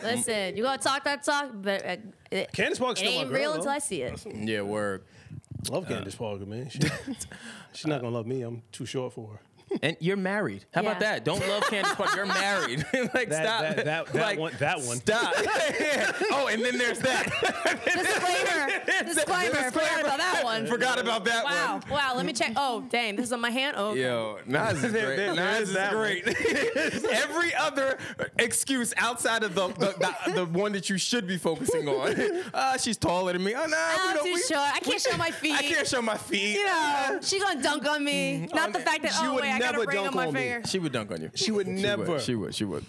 [0.02, 1.96] Listen, you gotta talk that talk, but uh,
[2.30, 3.56] it, Candace Parker's it still my ain't girl, real though.
[3.58, 4.26] until I see it.
[4.34, 5.04] Yeah, word.
[5.70, 6.70] Love Candace Parker, man.
[6.70, 6.80] She,
[7.72, 8.40] she's not gonna love me.
[8.42, 9.40] I'm too short for her.
[9.82, 10.64] And you're married.
[10.72, 11.24] How about that?
[11.24, 12.16] Don't love Candace Parker.
[12.16, 12.84] You're married.
[13.14, 13.60] like That- stop.
[13.62, 14.96] that- that- that like, one- that one.
[14.98, 15.34] Stop.
[15.80, 16.12] Yeah.
[16.30, 17.24] Oh, and then there's that.
[17.84, 19.04] Disclaimer.
[19.04, 19.70] Disclaimer.
[19.70, 20.66] Forgot about that one.
[20.66, 21.80] Forgot about that Wow.
[21.82, 21.90] one.
[21.90, 22.12] Wow.
[22.16, 22.52] Let me check.
[22.56, 23.16] Oh, dang.
[23.16, 23.76] This is on my hand.
[23.78, 23.90] Oh.
[23.90, 24.02] okay.
[24.02, 25.16] Yo, Nas is There- great.
[25.16, 26.26] there- there Nas is is that great.
[27.12, 27.98] Every other
[28.38, 29.94] excuse outside of the the,
[30.26, 32.42] the the one that you should be focusing on.
[32.54, 33.54] Uh, she's taller than me.
[33.54, 34.60] Oh, nah, I'm don't- too we- short.
[34.60, 35.54] I can't show my feet.
[35.54, 36.54] I can't show my feet.
[36.58, 38.48] You know, she's gonna dunk on me.
[38.54, 40.16] Not the fact that She oh would wait, I got a never ring on dunk
[40.16, 40.40] my on me.
[40.40, 40.68] finger.
[40.68, 41.30] She would dunk on you.
[41.34, 42.18] She would never.
[42.20, 42.54] She would.
[42.54, 42.84] She would.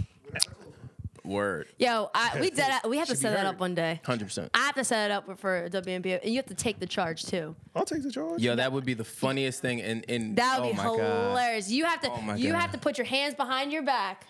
[1.25, 1.67] Word.
[1.77, 2.65] Yo, I, we did.
[2.87, 3.99] We have to set that up one day.
[4.03, 4.49] Hundred percent.
[4.53, 6.87] I have to set it up for a WNBA, and you have to take the
[6.87, 7.55] charge too.
[7.75, 8.41] I'll take the charge.
[8.41, 9.79] Yo, that would be the funniest thing.
[9.79, 10.97] In in That would oh be my God.
[11.29, 11.69] hilarious.
[11.69, 12.11] You have to.
[12.11, 12.59] Oh my you God.
[12.61, 14.25] have to put your hands behind your back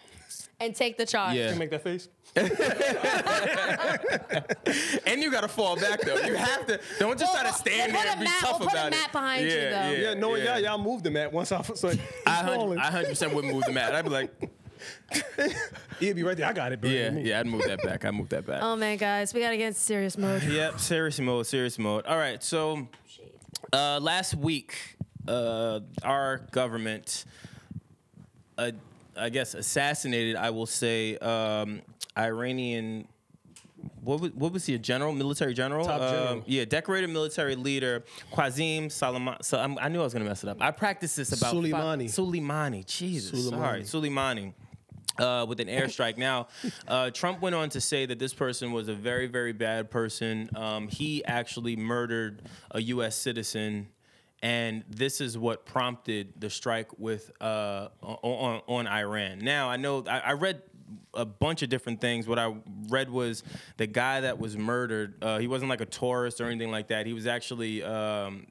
[0.59, 1.35] and take the charge.
[1.35, 1.45] Yeah.
[1.45, 2.07] Can you make that face?
[5.05, 6.17] And you gotta fall back though.
[6.19, 6.79] You have to.
[6.99, 8.69] Don't just We'll- try to stand we'll there put and a be mat- tough we'll
[8.69, 9.11] put a about mat it.
[9.11, 9.91] behind you, yeah, though.
[9.91, 12.77] Yeah, Yeah, knowing y'all, y'all moved the mat once I was like, I falling.
[12.77, 13.95] hundred, I hundred percent wouldn't move the mat.
[13.95, 14.31] I'd be like,
[15.99, 16.47] He'd be right there.
[16.47, 16.89] I got it, bro.
[16.89, 17.39] yeah, yeah.
[17.39, 18.05] I'd move that back.
[18.05, 18.61] I'd move that back.
[18.61, 20.43] Oh man, guys, we gotta get into serious mode.
[20.43, 22.05] Yep, serious mode, serious mode.
[22.05, 22.87] All right, so
[23.73, 24.75] uh, last week,
[25.27, 27.25] uh, our government,
[28.57, 28.71] uh,
[29.19, 31.81] I guess, assassinated, I will say, um,
[32.17, 33.07] Iranian
[34.01, 34.75] what was, what was he?
[34.75, 35.85] A general, military general?
[35.85, 38.03] Top Um, yeah, decorated military leader
[38.33, 39.43] Qasem Soleimani.
[39.43, 40.61] So I'm, I knew I was gonna mess it up.
[40.61, 42.05] I practiced this about five- Soleimani.
[42.05, 42.85] Soleimani.
[42.85, 44.13] Jesus, sorry, Soleimani.
[44.13, 44.53] Soleimani.
[45.17, 46.17] Uh, with an airstrike.
[46.17, 46.47] Now,
[46.87, 50.49] uh, Trump went on to say that this person was a very, very bad person.
[50.55, 53.17] Um, he actually murdered a U.S.
[53.17, 53.89] citizen,
[54.41, 59.39] and this is what prompted the strike with uh, on, on Iran.
[59.39, 60.61] Now, I know I, I read
[61.13, 62.27] a bunch of different things.
[62.27, 62.55] What I
[62.89, 63.43] read was
[63.77, 65.23] the guy that was murdered.
[65.23, 67.05] Uh, he wasn't like a tourist or anything like that.
[67.05, 67.83] He was actually.
[67.83, 68.47] Um,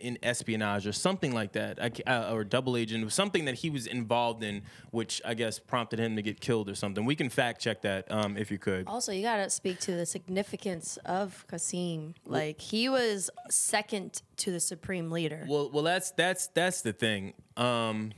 [0.00, 3.86] in espionage or something like that, I uh, or double agent, something that he was
[3.86, 7.04] involved in, which I guess prompted him to get killed or something.
[7.04, 8.86] We can fact check that um, if you could.
[8.86, 12.14] Also, you gotta speak to the significance of Qasim.
[12.24, 15.44] Like he was second to the supreme leader.
[15.48, 17.34] Well, well, that's that's that's the thing.
[17.56, 18.12] Um,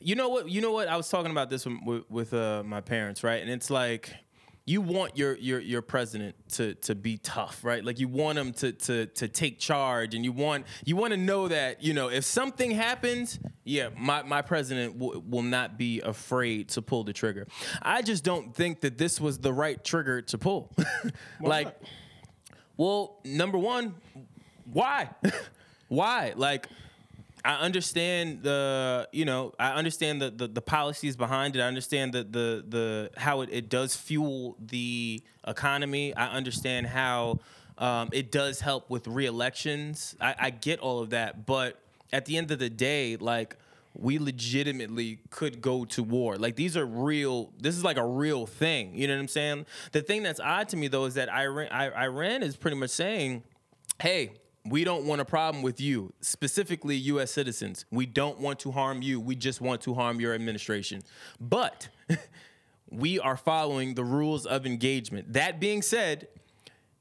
[0.00, 0.48] you know what?
[0.48, 0.88] You know what?
[0.88, 3.42] I was talking about this with, with, with uh, my parents, right?
[3.42, 4.14] And it's like
[4.68, 7.82] you want your your your president to to be tough, right?
[7.82, 11.16] Like you want him to to to take charge, and you want you want to
[11.16, 16.02] know that you know if something happens, yeah, my my president w- will not be
[16.02, 17.46] afraid to pull the trigger.
[17.80, 20.70] I just don't think that this was the right trigger to pull.
[21.40, 21.74] like.
[22.76, 23.96] Well, number one,
[24.72, 25.10] why?
[25.88, 26.32] why?
[26.36, 26.68] Like,
[27.44, 31.60] I understand the, you know, I understand the, the, the policies behind it.
[31.60, 36.14] I understand the the the how it, it does fuel the economy.
[36.14, 37.40] I understand how
[37.78, 40.16] um, it does help with re-elections.
[40.20, 41.80] I, I get all of that, but
[42.12, 43.56] at the end of the day, like
[43.94, 46.36] we legitimately could go to war.
[46.36, 47.50] Like these are real.
[47.60, 48.94] This is like a real thing.
[48.94, 49.66] You know what I'm saying?
[49.92, 53.42] The thing that's odd to me though is that Iran, Iran is pretty much saying,
[54.00, 54.32] "Hey,
[54.64, 57.30] we don't want a problem with you, specifically U.S.
[57.30, 57.84] citizens.
[57.90, 59.20] We don't want to harm you.
[59.20, 61.02] We just want to harm your administration."
[61.40, 61.88] But
[62.90, 65.32] we are following the rules of engagement.
[65.34, 66.28] That being said,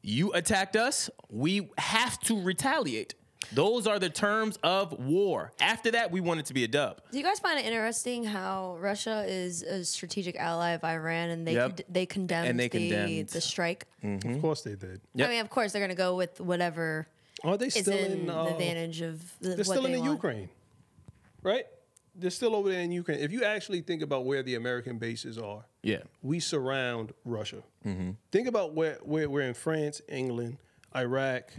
[0.01, 1.09] you attacked us.
[1.29, 3.15] We have to retaliate.
[3.53, 5.53] Those are the terms of war.
[5.61, 7.01] After that, we want it to be a dub.
[7.11, 11.47] Do you guys find it interesting how Russia is a strategic ally of Iran and
[11.47, 11.77] they Yep.
[11.77, 13.29] con- they condemned, And they the, condemned.
[13.29, 13.85] the strike?
[14.03, 14.33] Mm-hmm.
[14.35, 14.99] Of course they did.
[15.15, 15.27] Yep.
[15.27, 17.07] I mean, of course they're gonna go with whatever
[17.43, 18.25] Are they still in, in?
[18.27, 20.13] the uh, advantage of the, They're what still in they the want.
[20.13, 20.49] Ukraine,
[21.43, 21.65] right?
[22.15, 23.19] They're still over there in Ukraine.
[23.19, 25.99] If you actually think about where the American bases are, Yeah.
[26.23, 27.61] we surround Russia.
[27.85, 28.11] Mm-hmm.
[28.31, 30.57] Think about where, where we're in France, England,
[30.95, 31.51] Iraq,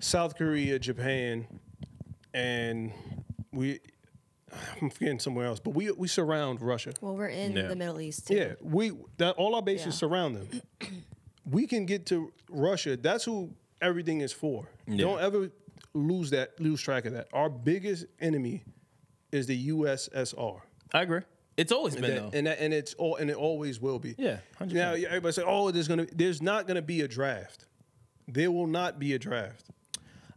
[0.00, 1.46] South Korea, Japan,
[2.34, 2.92] and
[3.52, 3.80] we.
[4.80, 6.92] I'm forgetting somewhere else, but we we surround Russia.
[7.00, 7.66] Well, we're in Yeah.
[7.68, 8.28] the Middle East.
[8.28, 8.34] Too.
[8.36, 9.90] Yeah, we that all our bases Yeah.
[9.92, 10.48] surround them.
[11.44, 12.96] we can get to Russia.
[12.96, 14.68] That's who everything is for.
[14.94, 15.50] Don't ever
[15.94, 17.28] lose that lose track of that.
[17.32, 18.64] Our biggest enemy
[19.32, 20.60] is the USSR.
[20.92, 21.20] I agree.
[21.56, 22.38] It's always been That- though.
[22.38, 24.14] and that, and it's all and it always will be.
[24.18, 24.72] Yeah, 100%.
[24.74, 27.64] Now everybody say, "Oh, there's gonna there's not gonna be a draft."
[28.28, 29.64] There will not be a draft.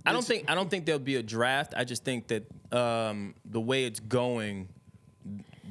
[0.05, 1.73] I don't think I don't think there'll be a draft.
[1.75, 4.69] I just think that um, the way it's going,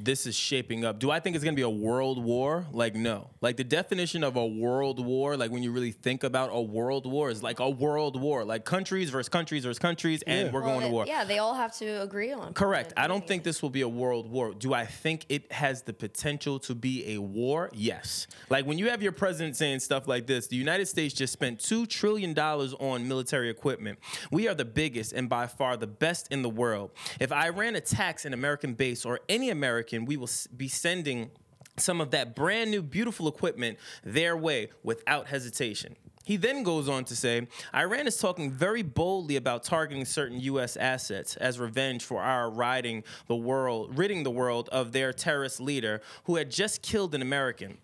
[0.03, 0.99] this is shaping up.
[0.99, 2.65] Do I think it's gonna be a world war?
[2.71, 3.29] Like no.
[3.41, 7.05] Like the definition of a world war, like when you really think about a world
[7.05, 10.51] war, is like a world war, like countries versus countries versus countries, and Yeah.
[10.51, 11.05] we're Well, going to war.
[11.07, 12.53] Yeah, they all have to agree on.
[12.53, 12.93] Correct.
[12.95, 14.53] I don't think this will be a world war.
[14.53, 17.69] Do I think it has the potential to be a war?
[17.73, 18.27] Yes.
[18.49, 21.59] Like when you have your president saying stuff like this, the United States just spent
[21.59, 23.99] $2 trillion on military equipment.
[24.31, 26.91] We are the biggest and by far the best in the world.
[27.19, 31.31] If Iran attacks an American base or any American, we will be sending
[31.77, 35.95] some of that brand new, beautiful equipment their way without hesitation.
[36.25, 40.77] He then goes on to say Iran is talking very boldly about targeting certain U.S.
[40.77, 46.01] assets as revenge for our riding the world, ridding the world of their terrorist leader
[46.25, 47.79] who had just killed an American.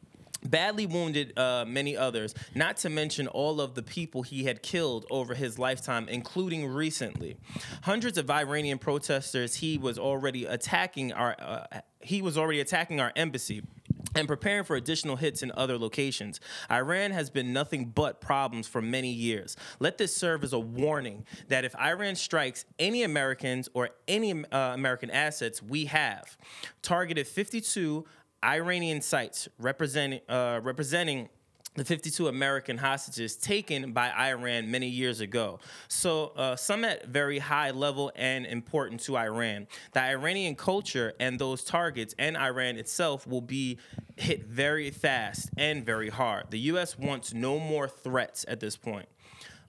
[0.46, 5.06] Badly wounded uh, many others, not to mention all of the people he had killed
[5.10, 7.38] over his lifetime, including recently.
[7.84, 13.12] Hundreds of Iranian protesters he was already attacking our uh, he was already attacking our
[13.16, 13.64] embassy
[14.16, 16.40] and preparing for additional hits in other locations.
[16.72, 19.58] Iran has been nothing but problems for many years.
[19.80, 24.74] Let this serve as a warning that if Iran strikes any Americans or any uh,
[24.74, 26.38] American assets we have,
[26.82, 28.06] targeted 52
[28.46, 31.30] Iranian sites representing uh, representing
[31.76, 35.60] the 52 American hostages taken by Iran many years ago.
[35.90, 39.68] So, uh, some at very high level and important to Iran.
[39.92, 43.78] The Iranian culture and those targets and Iran itself will be
[44.16, 46.46] hit very fast and very hard.
[46.50, 46.98] The U.S.
[46.98, 49.10] wants no more threats at this point.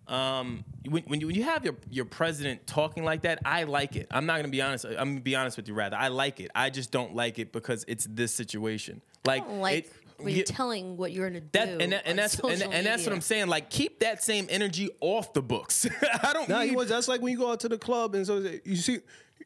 [0.09, 3.97] Um, when, when, you, when you have your, your president talking like that, I like
[3.97, 4.07] it.
[4.11, 4.85] I'm not gonna be honest.
[4.85, 5.75] I'm gonna be honest with you.
[5.75, 6.51] Rather, I like it.
[6.55, 9.01] I just don't like it because it's this situation.
[9.25, 10.45] Like, like it- where you're Yeah.
[10.45, 11.49] telling what you're gonna do.
[11.53, 13.13] That and, that, and on that's and, social and that's what.
[13.13, 13.49] I'm saying.
[13.49, 15.87] Like, keep that same energy off the books.
[16.23, 16.75] I don't Nah, need.
[16.77, 16.89] was.
[16.89, 18.99] That's like when you go out to the club and so you see.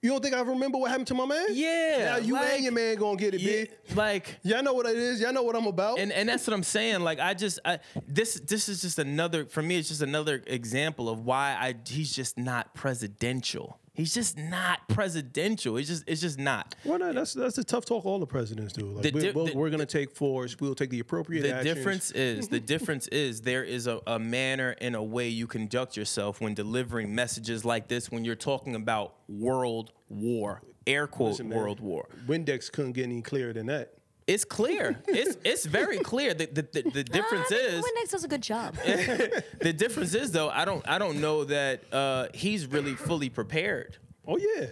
[0.03, 1.45] You don't think I remember what happened to my man?
[1.51, 3.71] Yeah, Now you like- and your man gonna get it, yeah, big.
[3.97, 5.21] like Y'all know what it is.
[5.21, 5.99] Y'all know what I'm about.
[5.99, 7.01] and and that's what I'm saying.
[7.01, 9.77] Like I just I, this this is just another for me.
[9.77, 13.80] It's just another example of why I he's just not presidential.
[13.93, 15.77] He's just not presidential.
[15.77, 16.75] It's just it's just not.
[16.85, 18.87] well, no, that's that's the tough talk all the presidents do.
[18.87, 20.57] Like, we, di- we'll, we're gonna take force.
[20.61, 21.51] We'll take the appropriate action.
[21.51, 21.77] The actions.
[21.77, 25.97] difference is the difference is there is a, a manner and a way you conduct
[25.97, 31.49] yourself when delivering messages like this when you're talking about world war, air quote Listen,
[31.49, 32.09] man, world war.
[32.27, 33.95] Windex couldn't get any clearer than that.
[34.31, 35.03] It's clear.
[35.09, 36.35] it's it's very clear.
[36.35, 38.75] The the, the, the difference Ah, I think is Windex does a good job.
[38.85, 43.99] the difference is though I don't I don't know that uh, he's really fully prepared.
[44.27, 44.67] Oh yeah.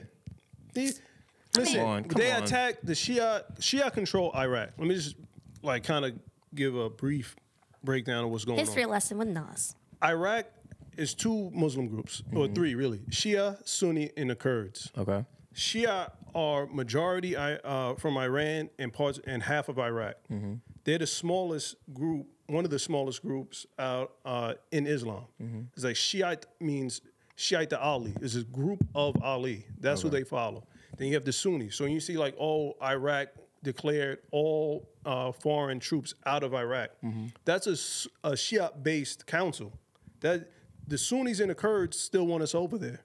[0.75, 0.93] He-
[1.57, 2.43] listen, on, come they on.
[2.45, 4.71] attacked the Shia Shia control Iraq.
[4.79, 5.17] Let me just
[5.63, 6.13] like kind of
[6.55, 7.35] give a brief
[7.83, 8.91] breakdown of what's going History on.
[8.91, 9.75] lesson with Nas.
[10.05, 10.47] Iraq
[10.97, 14.91] is two Muslim groups, or three really: Shia, Sunni, and the Kurds.
[14.97, 15.25] Okay.
[15.55, 20.15] Shia are majority uh, from Iran and parts and half of Iraq.
[20.85, 25.25] They're the smallest group, one of the smallest groups out uh, in Islam.
[25.75, 27.01] It's like Shiite means
[27.37, 29.67] Shiite Ali is a group of Ali.
[29.81, 30.63] That's who they follow.
[30.97, 31.75] Then you have the Sunnis.
[31.77, 33.29] So you see like all Iraq
[33.63, 36.91] declared all uh, foreign troops out of Iraq.
[37.45, 37.67] That's
[38.25, 39.73] a Shiite-based council.
[40.21, 40.51] That
[40.87, 43.01] the Sunnis and the Kurds still want us over there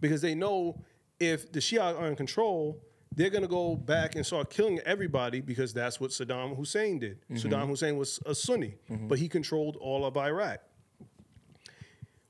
[0.00, 0.80] because they know
[1.20, 2.80] if the Shia are in control,
[3.14, 7.20] they're gonna go back and start killing everybody because that's what Saddam Hussein did.
[7.30, 7.48] Mm-hmm.
[7.48, 9.08] Saddam Hussein was a Sunni, mm-hmm.
[9.08, 10.60] but he controlled all of Iraq.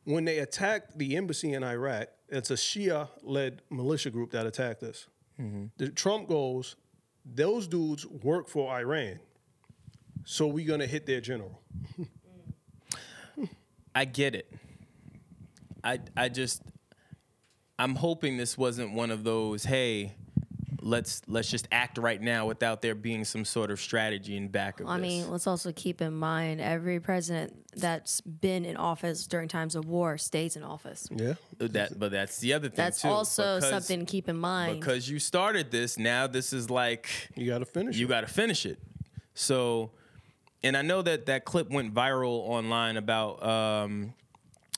[0.05, 5.07] When they attacked the embassy in Iraq, it's a Shia-led militia group that attacked us.
[5.39, 5.67] Mm-hmm.
[5.77, 6.77] The Trump goes,
[7.25, 9.21] those dudes work for Iran,
[10.25, 11.61] so we're gonna hit their general.
[13.95, 14.51] I get it.
[15.85, 16.63] I I just
[17.79, 20.15] I'm hoping this wasn't one of those, hey,
[20.81, 24.81] let's let's just act right now without there being some sort of strategy in back
[24.81, 25.03] of I this.
[25.03, 29.85] mean, let's also keep in mind every president that's been in office during times of
[29.87, 31.09] war stays in office.
[31.15, 31.35] Yeah.
[31.59, 33.09] that but that's the other thing That's too.
[33.09, 34.81] also because- something to keep in mind.
[34.81, 35.99] because you started this.
[35.99, 37.99] Now this is like You gotta finish it.
[38.01, 38.79] you got to finish it.
[39.35, 39.91] So,
[40.65, 44.15] and I know that that clip went viral online about um,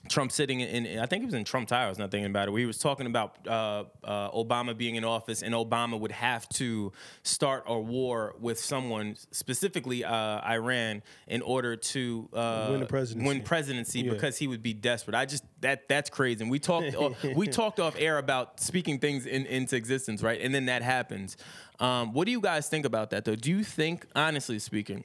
[0.08, 0.98] Trump sitting in.
[0.98, 1.86] I think he was in Trump Tower.
[1.86, 2.52] I was not thinking about it.
[2.52, 6.48] Where he was talking about uh, uh, Obama being in office, and Obama would have
[6.50, 12.86] to start a war with someone, specifically uh, Iran, in order to uh, Win the
[12.86, 13.28] presidency.
[13.28, 14.12] Win presidency Yeah.
[14.12, 15.14] because he would be desperate.
[15.14, 16.42] I just that that's crazy.
[16.42, 16.96] And we talked
[17.36, 20.40] we talked off air about speaking things in, into existence, right?
[20.40, 21.36] And then that happens.
[21.78, 23.36] Um, what do you guys think about that, though?
[23.36, 25.04] Do you think, honestly speaking,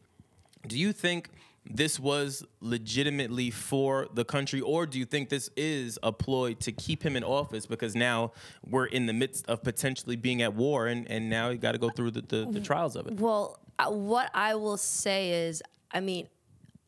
[0.67, 1.29] do you think
[1.67, 6.71] this was legitimately for the country, or do you think this is a ploy to
[6.71, 8.31] keep him in office because now
[8.63, 11.77] we're in the midst of potentially being at war, and, and now you got to
[11.77, 13.19] go through the, the, the trials of it?
[13.19, 16.27] Well, uh, what I will say is, I mean,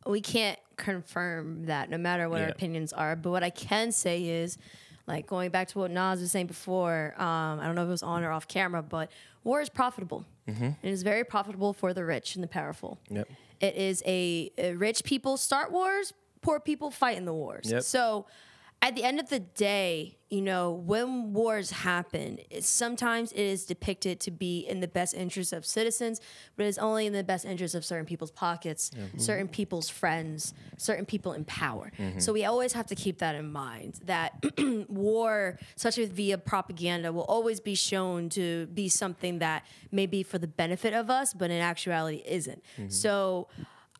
[0.05, 3.15] we can't confirm that no matter what our opinions are.
[3.15, 4.57] But what I can say is,
[5.07, 7.91] like going back to what Nas was saying before, um, I don't know if it
[7.91, 9.09] was on or off camera, but
[9.43, 10.25] war is profitable.
[10.47, 12.99] It is very profitable for the rich and the powerful.
[13.09, 13.27] Yep.
[13.59, 17.71] It is a, uh, rich people start wars, poor people fight in the wars.
[17.71, 17.83] Yep.
[17.83, 18.25] So
[18.81, 23.65] at the end of the day, you know, when wars happen, it, sometimes it is
[23.65, 26.21] depicted to be in the best interest of citizens,
[26.55, 29.17] but it's only in the best interest of certain people's pockets, mm-hmm.
[29.17, 31.91] certain people's friends, certain people in power.
[31.97, 32.19] Mm-hmm.
[32.19, 34.43] So we always have to keep that in mind that
[34.89, 40.23] war, such as via propaganda, will always be shown to be something that may be
[40.23, 42.61] for the benefit of us, but in actuality isn't.
[42.77, 42.89] Mm-hmm.
[42.89, 43.47] So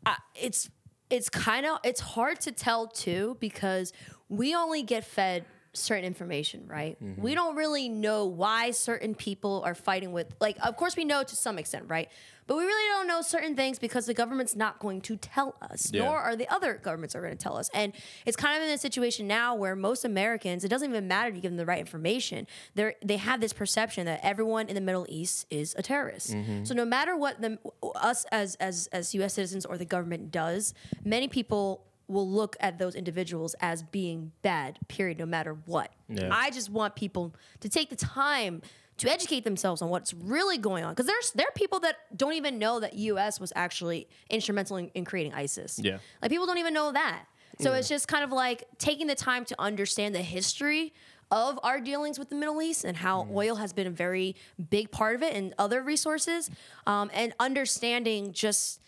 [0.06, 0.70] I, it's
[1.10, 3.94] it's kind of it's hard to tell too because
[4.30, 6.98] we only get fed certain information right?
[7.04, 7.22] Mm-hmm.
[7.22, 11.22] We don't really know why certain people are fighting with like of course we know
[11.24, 12.10] to some extent right?
[12.48, 15.92] But we really don't know certain things because the government's not going to tell us
[15.94, 16.06] Yeah.
[16.06, 17.70] nor are the other governments are going to tell us.
[17.74, 17.92] And
[18.26, 21.40] it's kind of in a situation now where most americans it doesn't even matter to
[21.40, 25.06] give them the right information they they have this perception that everyone in the middle
[25.10, 26.32] east is a terrorist.
[26.34, 26.63] Mm-hmm.
[26.63, 27.60] So no matter what the
[27.94, 32.80] us as as as us citizens or the government does many people will look at
[32.80, 35.91] those individuals as being bad period no matter what.
[36.10, 36.30] Yeah.
[36.32, 38.62] i just want people to take the time
[38.98, 42.34] to educate themselves on what's really going on because there's there are people that don't
[42.34, 45.79] even know that us was actually instrumental in, in creating isis.
[45.81, 46.00] Yeah.
[46.21, 47.25] like people don't even know that.
[47.60, 50.94] So it's just kind of like taking the time to understand the history
[51.31, 54.36] of our dealings with the Middle East and how oil has been a very
[54.69, 56.50] big part of it and other resources,
[56.86, 58.79] um, and understanding just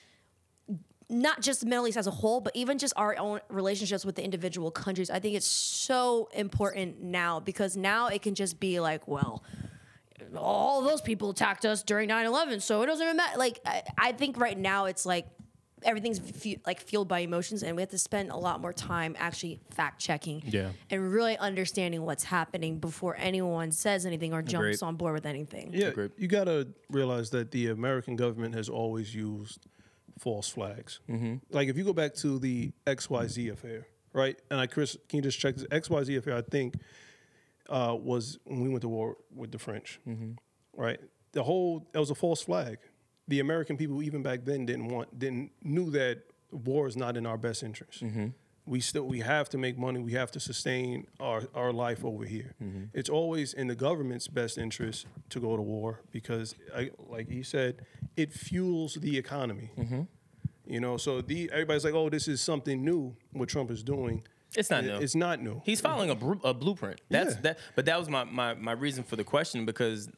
[1.10, 4.16] not just the Middle East as a whole, but even just our own relationships with
[4.16, 5.10] the individual countries.
[5.10, 9.43] I think it's so important now because now it can just be like, well,
[10.36, 14.12] all those people attacked us during 9-11 so it doesn't even matter like i, I
[14.12, 15.26] think right now it's like
[15.82, 19.16] everything's fu- like fueled by emotions and we have to spend a lot more time
[19.18, 20.70] actually fact checking Yeah.
[20.91, 24.84] and really understanding what's happening before anyone says anything or jumps Agreed.
[24.84, 26.12] on board with anything Yeah, Agreed.
[26.18, 29.66] you got to realize that the American government has always used
[30.20, 30.99] false flags.
[31.09, 31.36] Mm-hmm.
[31.51, 34.38] Like if you go back to the XYZ affair, right?
[34.51, 36.36] And I, Chris, can you just check this XYZ affair?
[36.38, 36.76] I think
[37.70, 40.32] uh, was when we went to war with the French, Mm-hmm.
[40.82, 40.99] right?
[41.32, 42.78] The whole that was a false flag.
[43.28, 47.28] The American people, even back then, didn't want, didn't knew that war is not in
[47.28, 48.03] our best interest.
[48.03, 48.28] Mm-hmm.
[48.70, 49.99] We still we have to make money.
[49.99, 52.53] We have to sustain our, our life over here.
[52.63, 52.84] Mm-hmm.
[52.93, 57.41] It's always in the government's best interest to go to war because, I, like he
[57.41, 57.82] said,
[58.15, 59.72] it fuels the economy.
[59.76, 60.01] Mm-hmm.
[60.67, 64.22] You know, so the everybody's like, "Oh, this is something new." What Trump is doing.
[64.55, 64.97] It's not new.
[64.97, 65.61] It's not new.
[65.65, 67.01] He's following a, bru- a blueprint.
[67.09, 67.41] That's Yeah.
[67.41, 67.59] that.
[67.76, 70.09] But that was my, my my reason for the question because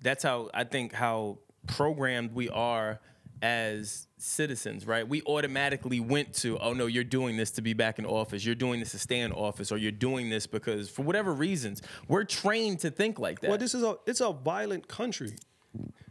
[0.00, 3.00] that's how I think how programmed we are
[3.42, 5.06] as citizens, right?
[5.08, 8.44] We automatically went to, oh no, you're doing this to be back in office.
[8.44, 11.82] You're doing this to stay in office, or you're doing this because for whatever reasons,
[12.08, 13.48] we're trained to think like that.
[13.50, 15.36] Well, this is a it's a violent country.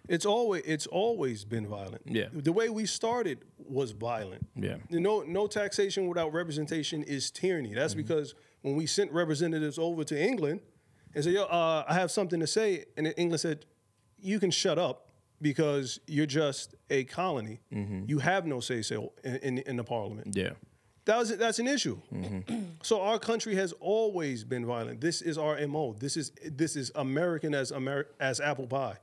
[0.08, 2.02] It's always it's always been violent.
[2.06, 2.28] Yeah.
[2.32, 4.48] The way we started was violent.
[4.56, 4.78] Yeah.
[4.90, 7.74] No no taxation without representation is tyranny.
[7.74, 8.04] That's Mm-hmm.
[8.04, 10.62] because when we sent representatives over to England
[11.14, 13.66] and said, "Yo, uh, I have something to say," and England said,
[14.18, 15.07] "You can shut up
[15.42, 17.60] because you're just a colony.
[17.72, 20.48] You have no say so in, in, in the parliament." Mm-hmm.
[20.48, 20.54] yeah.
[21.06, 22.00] That was that's an issue.
[22.14, 22.56] Mm-hmm.
[22.84, 25.02] So our country has always been violent.
[25.02, 25.94] This is our mo.
[25.98, 28.98] This is this is American as Amer- as apple pie.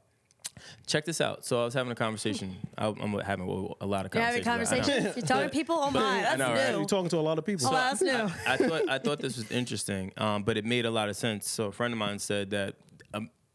[0.86, 1.44] Check this out.
[1.44, 2.56] So I was having a conversation.
[2.78, 3.48] I, I'm having
[3.80, 4.88] a lot of you're having conversations.
[4.88, 5.12] I know.
[5.16, 6.70] you're talking to people oh my that's know, right?
[6.72, 7.66] new You're talking to a lot of people.
[7.68, 10.90] oh that's new I thought I thought this was interesting, um, but it made a
[10.90, 11.48] lot of sense.
[11.48, 12.74] So a friend of mine said that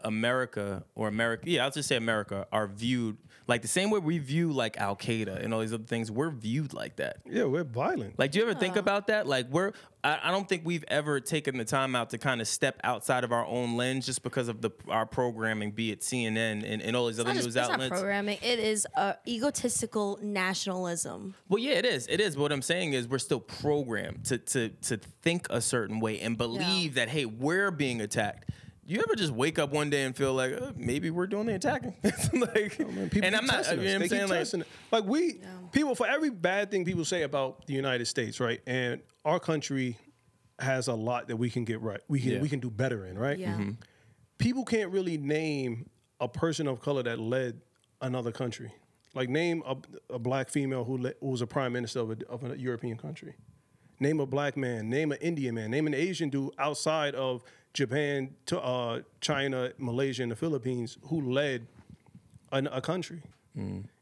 [0.04, 4.20] America or America, yeah, I'll just say America, are viewed like the same way we
[4.20, 6.12] view like Al Qaeda and all these other things.
[6.12, 7.18] We're viewed like that.
[7.26, 8.20] yeah, we're violent.
[8.20, 9.26] Like, do you ever think about that?
[9.26, 9.72] Like, we're
[10.04, 13.24] I, I don't think we've ever taken the time out to kind of step outside
[13.24, 16.96] of our own lens just because of the our programming, be it CNN and, and
[16.96, 17.90] all these other It's not, news just, it's not outlets.
[17.90, 18.38] programming.
[18.44, 21.34] It is uh, egotistical nationalism.
[21.50, 22.08] Well, yeah, it is.
[22.08, 22.36] It is.
[22.36, 26.20] But what I'm saying is we're still programmed to to to think a certain way
[26.20, 28.50] and believe that hey, we're being attacked.
[28.90, 31.54] You ever just wake up one day and feel like uh, maybe we're doing the
[31.54, 31.94] attacking?
[32.04, 33.58] like, People and I'm not.
[33.64, 34.60] testing You know what I'm saying?
[34.62, 34.68] Like.
[34.92, 38.60] Like we people for every bad thing people say about the United States, right?
[38.66, 39.96] And our country
[40.58, 42.02] has a lot that we can get right.
[42.08, 42.42] We can Yeah.
[42.42, 43.38] we can do better in, right?
[43.38, 43.54] Yeah.
[43.54, 43.72] Mm-hmm.
[44.40, 45.88] People can't really name
[46.20, 47.62] a person of color that led
[48.02, 48.74] another country.
[49.14, 49.76] Like name a,
[50.16, 52.98] a black female who, le- who was a prime minister of a, of a European
[52.98, 53.36] country.
[54.00, 54.90] Name a black man.
[54.90, 55.70] Name an Indian man.
[55.70, 57.44] Name an Asian dude outside of
[57.74, 61.68] Japan, to, uh, China, Malaysia, and the Philippines who led
[62.52, 63.22] an, a country.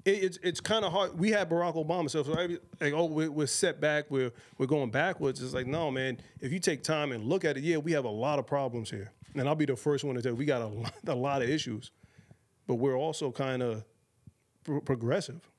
[0.06, 1.18] It, it's it's kind of hard.
[1.18, 4.92] We had Barack Obama, so like, like, oh, we're, we're set back, we're we're going
[4.92, 5.42] backwards.
[5.42, 6.20] It's like, no, man.
[6.42, 8.92] If you take time and look at it, yeah, we have a lot of problems
[8.92, 11.16] here, and I'll be the first one to tell you we got a lot, a
[11.16, 11.92] lot of issues,
[12.68, 13.84] but we're also kind of
[14.64, 15.50] pro- progressive,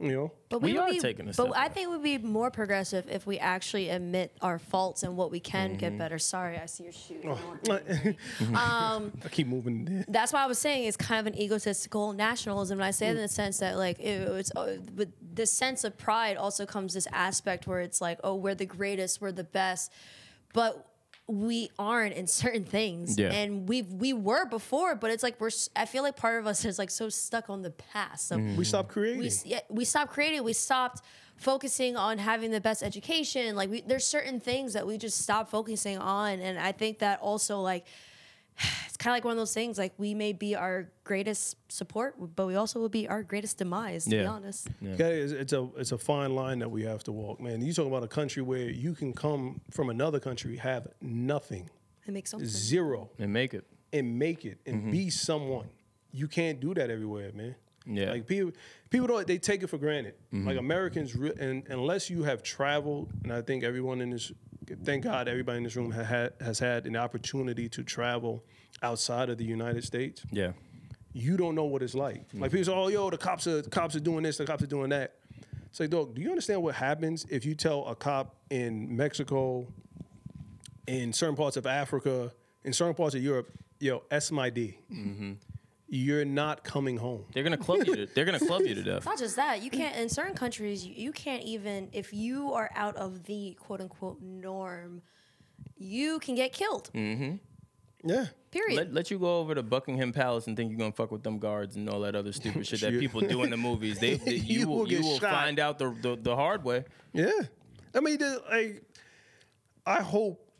[0.00, 0.22] you know.
[0.24, 1.46] We But we, would are be, taking a step.
[1.46, 5.16] But step I think we'd be more progressive if we actually admit our faults and
[5.16, 5.78] what we can Mm-hmm.
[5.78, 6.18] get better.
[6.18, 7.24] Sorry, I see your shoes.
[8.54, 10.04] I keep moving.
[10.08, 12.78] That's why I was saying it's kind of an egotistical nationalism.
[12.78, 15.84] And I say it in the sense that, like, it, it's uh, with this sense
[15.84, 19.44] of pride also comes this aspect where it's like, oh, we're the greatest, we're the
[19.44, 19.92] best,
[20.52, 20.86] but
[21.28, 23.18] we aren't in certain things.
[23.18, 23.32] Yeah.
[23.32, 25.48] And we we were before, but it's like we're.
[25.48, 28.28] s- I feel like part of us is like so stuck on the past.
[28.28, 28.56] So mm.
[28.56, 29.20] We stopped creating.
[29.20, 30.42] we yeah, we stopped creating.
[30.44, 31.02] We stopped
[31.36, 33.56] focusing on having the best education.
[33.56, 37.20] Like we, there's certain things that we just stopped focusing on, and I think that
[37.20, 37.86] also like
[38.86, 39.78] it's kind of like one of those things.
[39.78, 44.04] Like we may be our greatest support, but we also will be our greatest demise.
[44.04, 44.30] To be Yeah.
[44.30, 47.62] honest, Okay, it's, it's a it's a fine line that we have to walk, man.
[47.62, 51.68] You talk about a country where you can come from another country, have nothing,
[52.06, 52.48] it makes something.
[52.48, 53.64] zero, and make it.
[53.92, 54.90] and make it and mm-hmm.
[54.90, 55.68] be someone.
[56.12, 57.54] You can't do that everywhere, man.
[57.86, 58.10] Yeah.
[58.12, 58.52] Like people,
[58.90, 60.14] people don't they take it for granted.
[60.32, 60.46] Mm-hmm.
[60.46, 64.32] Like Americans, re- and unless you have traveled, and I think everyone in this,
[64.84, 68.44] thank God, everybody in this room ha- had, has had an opportunity to travel
[68.82, 70.24] outside of the United States.
[70.30, 70.52] Yeah.
[71.12, 72.16] You don't know what it's like.
[72.16, 72.42] Like mm-hmm.
[72.44, 74.66] people say, "Oh, yo, the cops are the cops are doing this, the cops are
[74.66, 75.14] doing that."
[75.68, 79.66] It's like, dog, do you understand what happens if you tell a cop in Mexico,
[80.86, 82.30] in certain parts of Africa,
[82.64, 84.78] in certain parts of Europe, yo, S my D.
[84.92, 85.32] Mm-hmm.
[85.94, 87.22] You're not coming home.
[87.34, 87.94] They're gonna club you.
[87.94, 89.04] To, they're gonna club you to death.
[89.04, 92.70] Not just that, you can't in certain countries you, you can't even if you are
[92.74, 95.02] out of the quote unquote norm,
[95.76, 96.90] you can get killed.
[96.94, 97.34] Mm-hmm.
[98.08, 98.24] Yeah.
[98.50, 98.76] Period.
[98.78, 101.38] Let, let you go over to Buckingham Palace and think you're gonna fuck with them
[101.38, 103.98] guards and all that other stupid shit that people do in the movies.
[103.98, 106.84] They, they- you, You will, will you will find out the, the the hard way.
[107.12, 107.30] Yeah.
[107.94, 108.82] I mean, the, like,
[109.84, 110.50] I hope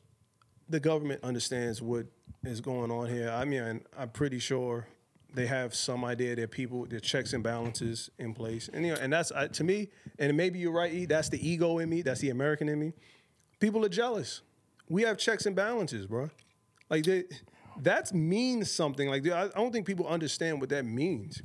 [0.68, 2.04] the government understands what
[2.44, 3.30] is going on here.
[3.30, 4.86] I mean, I'm pretty sure
[5.34, 9.00] they have some idea that people, the checks and balances in place, and you know,
[9.00, 9.88] and that's uh, to me.
[10.18, 10.92] And maybe you're right.
[10.92, 11.06] E.
[11.06, 12.02] That's the ego in me.
[12.02, 12.92] That's the American in me.
[13.60, 14.42] People are jealous.
[14.88, 16.28] We have checks and balances, bro.
[16.90, 17.24] Like they,
[17.80, 19.08] that means something.
[19.08, 21.42] Like I I don't think people understand what that means.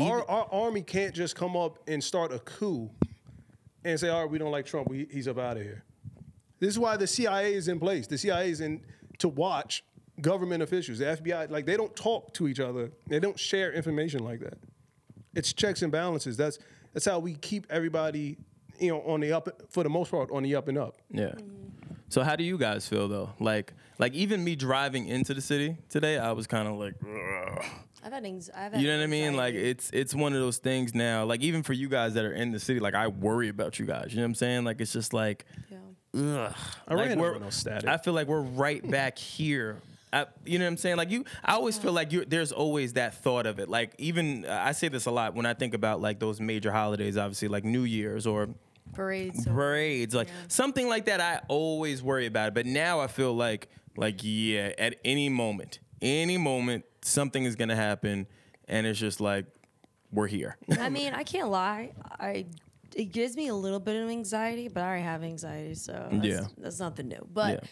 [0.00, 2.90] Our, our army can't just come up and start a coup
[3.84, 4.88] and say, all right, we don't like Trump.
[4.88, 5.84] We, he's up out of here.
[6.58, 8.06] This is why the CIA is in place.
[8.06, 8.82] The CIA is in
[9.18, 9.84] to watch
[10.22, 10.98] government officials.
[10.98, 12.90] The FBI, like they don't talk to each other.
[13.06, 14.58] They don't share information like that.
[15.34, 16.36] It's checks and balances.
[16.36, 16.58] That's
[16.92, 18.36] that's how we keep everybody,
[18.78, 20.96] you know, on the up for the most part on the up and up.
[21.10, 21.34] Yeah.
[22.08, 23.30] So how do you guys feel though?
[23.38, 27.64] Like like even me driving into the city today, I was kind of like, "Ugh."
[28.02, 28.58] I've had anxiety.
[28.58, 29.36] I've had you know what I mean?
[29.36, 31.24] Like it's it's one of those things now.
[31.24, 33.86] Like even for you guys that are in the city, like I worry about you
[33.86, 34.06] guys.
[34.10, 34.64] You know what I'm saying?
[34.64, 35.76] Like it's just like, Yeah.
[36.48, 36.54] ugh.
[36.88, 37.88] I like ran we're- static.
[37.88, 39.80] I feel like we're right back here.
[40.12, 40.96] I, you know what I'm saying?
[40.96, 42.24] Like you, I always feel like you.
[42.24, 43.68] There's always that thought of it.
[43.68, 46.72] Like even uh, I say this a lot when I think about like those major
[46.72, 48.48] holidays, obviously like New Year's or
[48.92, 49.44] parades.
[49.46, 50.34] parades, like Yeah.
[50.48, 51.20] something like that.
[51.20, 55.78] I always worry about it, but now I feel like like yeah, at any moment,
[56.02, 58.26] any moment, something is gonna happen,
[58.68, 59.46] and it's just like
[60.12, 60.56] we're here.
[60.78, 61.92] I mean, I can't lie.
[62.18, 62.46] I
[62.96, 66.26] it gives me a little bit of anxiety, but I already have anxiety, so that's,
[66.26, 66.40] Yeah.
[66.58, 67.24] that's nothing new.
[67.32, 67.68] But Yeah.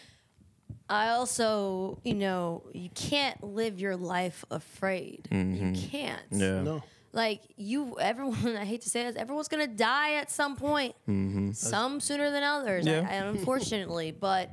[0.89, 5.27] I also, you know, you can't live your life afraid.
[5.31, 6.21] You can't.
[6.31, 6.39] Mm-hmm.
[6.41, 6.61] Yeah.
[6.61, 6.83] No.
[7.13, 8.55] Like you, everyone.
[8.57, 10.95] I hate to say this, everyone's gonna die at some point.
[11.07, 11.51] Mm-hmm.
[11.51, 13.05] Some sooner than others, Mm-hmm.
[13.05, 13.09] Yeah.
[13.11, 14.11] I- I- unfortunately.
[14.19, 14.51] but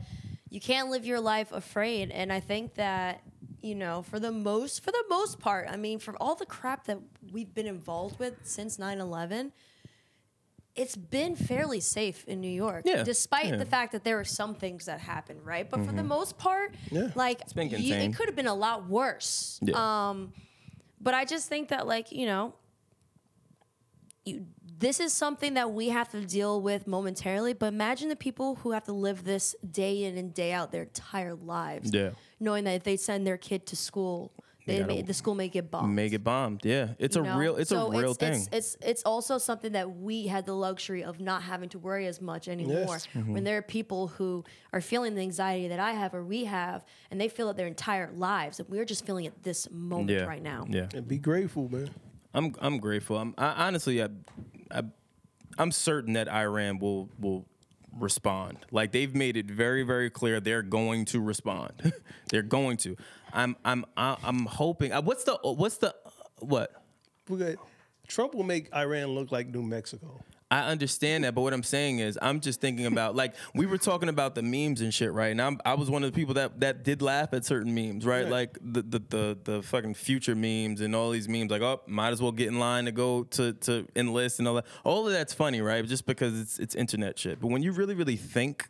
[0.50, 2.10] you can't live your life afraid.
[2.10, 3.22] And I think that
[3.62, 6.84] you know, for the most, for the most part, I mean, for all the crap
[6.84, 6.98] that
[7.32, 9.50] we've been involved with since 9/11,
[10.76, 13.50] it's been fairly safe in New York, Yeah, despite yeah.
[13.52, 13.58] Mm-hmm.
[13.60, 15.68] the fact that there are some things that happened, right?
[15.68, 17.10] But for the most part, Yeah.
[17.14, 19.58] like been you- it could have been a lot worse.
[19.62, 19.74] Yeah.
[20.10, 20.32] Um,
[21.00, 22.54] but I just think that, like, you know,
[24.24, 24.46] you,
[24.78, 27.52] this is something that we have to deal with momentarily.
[27.54, 30.82] But imagine the people who have to live this day in and day out their
[30.82, 32.10] entire lives, Yeah.
[32.40, 34.32] knowing that if they send their kid to school,
[34.66, 35.94] they gotta may, the school may get bombed.
[35.94, 36.62] May get bombed.
[36.64, 37.38] Yeah, it's you a know?
[37.38, 38.34] real, it's So a real it's, thing.
[38.34, 42.06] It's, it's it's also something that we had the luxury of not having to worry
[42.06, 42.86] as much anymore.
[42.88, 43.08] Yes.
[43.14, 43.32] Mm-hmm.
[43.32, 46.84] When there are people who are feeling the anxiety that I have or we have,
[47.12, 50.24] and they feel it their entire lives, and we're just feeling it this moment yeah,
[50.24, 50.66] right now.
[50.68, 51.90] Yeah, And be grateful, man.
[52.34, 53.18] I'm I'm grateful.
[53.18, 54.08] I'm I, honestly, I,
[54.70, 54.82] I,
[55.58, 57.46] I'm certain that Iran will will
[57.98, 58.58] respond.
[58.70, 61.92] Like they've made it very very clear they're going to respond.
[62.30, 62.96] they're going to.
[63.32, 64.92] I'm I'm I'm hoping.
[64.92, 65.94] uh, What's the what's the
[66.40, 66.72] what?
[68.08, 70.20] Trump will make Iran look like New Mexico.
[70.48, 73.78] I understand that, but what I'm saying is, I'm just thinking about like we were
[73.78, 75.32] talking about the memes and shit, right?
[75.32, 78.06] And I'm, I was one of the people that that did laugh at certain memes,
[78.06, 78.26] right?
[78.26, 78.30] Yeah.
[78.30, 82.10] Like the, the the the fucking future memes and all these memes, like oh, might
[82.10, 84.66] as well get in line to go to to enlist and all that.
[84.84, 85.84] All of that's funny, right?
[85.84, 87.40] Just because it's it's internet shit.
[87.40, 88.68] But when you really really think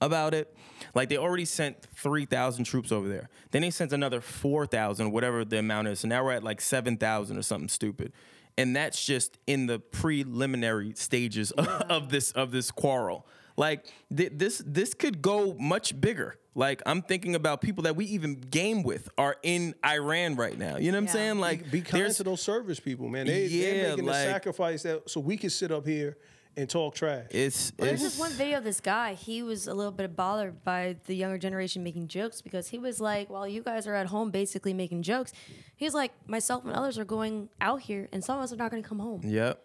[0.00, 0.52] about it,
[0.92, 5.12] like they already sent three thousand troops over there, then they sent another four thousand,
[5.12, 6.00] whatever the amount is.
[6.00, 8.12] So now we're at like seven thousand or something stupid
[8.58, 13.26] and that's just in the preliminary stages of this of this quarrel.
[13.56, 16.36] Like th- this this could go much bigger.
[16.54, 20.76] Like I'm thinking about people that we even game with are in Iran right now.
[20.76, 21.38] You know what I'm saying?
[21.38, 23.26] Like Be kind to those service people, man.
[23.26, 26.16] They, Yeah, they're making like- the sacrifice that so we can sit up here
[26.56, 27.26] and talk trash.
[27.30, 29.14] it's Well, there's it's this one video of this guy.
[29.14, 33.00] He was a little bit bothered by the younger generation making jokes because he was
[33.00, 35.32] like, "While you guys are at home, basically making jokes."
[35.76, 38.70] He's like, "Myself and others are going out here, and some of us are not
[38.70, 39.62] going to come home." yep.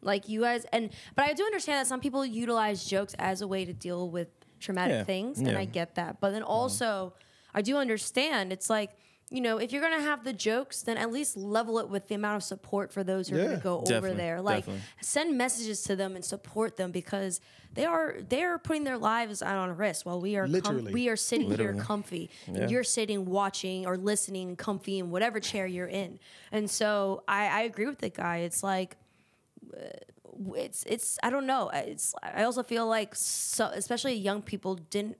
[0.00, 3.46] Like you guys, and but I do understand that some people utilize jokes as a
[3.46, 4.28] way to deal with
[4.58, 5.50] traumatic Yeah, things, yeah.
[5.50, 6.18] and I get that.
[6.20, 7.14] But then also,
[7.54, 8.90] I do understand it's like.
[9.30, 12.14] You know, if you're gonna have the jokes, then at least level it with the
[12.14, 14.42] amount of support for those who are gonna go over there.
[14.42, 14.82] Like, definitely.
[15.00, 17.40] send messages to them and support them because
[17.72, 20.84] they are they are putting their lives out on a risk while we are com-
[20.84, 21.74] we are sitting Literally.
[21.78, 22.60] here comfy Yeah.
[22.62, 26.18] and you're sitting watching or listening comfy in whatever chair you're in.
[26.50, 28.38] And so I, I agree with the guy.
[28.38, 28.98] It's like
[29.74, 29.86] uh,
[30.56, 31.70] it's it's I don't know.
[31.72, 35.16] It's I also feel like so, especially young people didn't.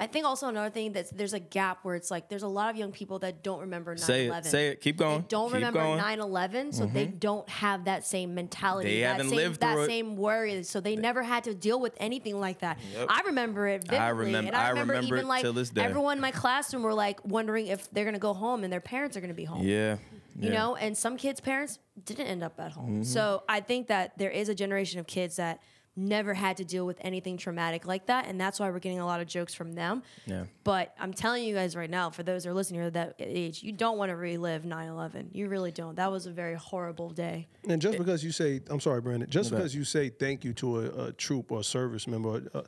[0.00, 2.70] I think also another thing that there's a gap where it's like there's a lot
[2.70, 3.98] of young people that don't remember 9/11.
[4.00, 4.80] Say it, say it.
[4.80, 5.20] Keep going.
[5.20, 6.00] They don't Keep remember going.
[6.00, 8.88] 9/11, so they don't have that same mentality.
[8.88, 9.86] They that haven't same, lived that it.
[9.86, 10.62] same worry.
[10.62, 12.78] So they never had to deal with anything like that.
[12.94, 13.06] Yep.
[13.10, 15.82] I remember it vividly, I remember- and I I remember, remember even like this day.
[15.82, 19.16] everyone in my classroom were like wondering if they're gonna go home and their parents
[19.16, 19.98] are gonna be home Yeah.
[20.34, 20.52] you yeah.
[20.54, 23.02] know and some kids parents didn't end up at home Mm-hmm.
[23.02, 25.60] so i think that there is a generation of kids that
[26.00, 29.06] never had to deal with anything traumatic like that and that's why we're getting a
[29.06, 30.44] lot of jokes from them Yeah.
[30.64, 33.62] but i'm telling you guys right now for those who are listening to that age
[33.62, 37.46] you don't want to relive 9-11 you really don't that was a very horrible day
[37.68, 40.80] And just because you say, I'm sorry, Brandon, just because you say thank you to
[40.80, 42.62] a, a troop or a service member uh,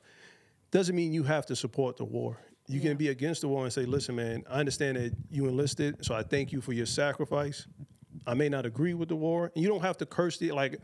[0.70, 2.38] doesn't mean you have to support the war.
[2.68, 2.90] You Yeah.
[2.90, 6.14] can be against the war and say, listen, man, I understand that you enlisted, so
[6.14, 7.66] I thank you for your sacrifice.
[8.26, 9.50] I may not agree with the war.
[9.54, 10.78] And you don't have to curse the, like,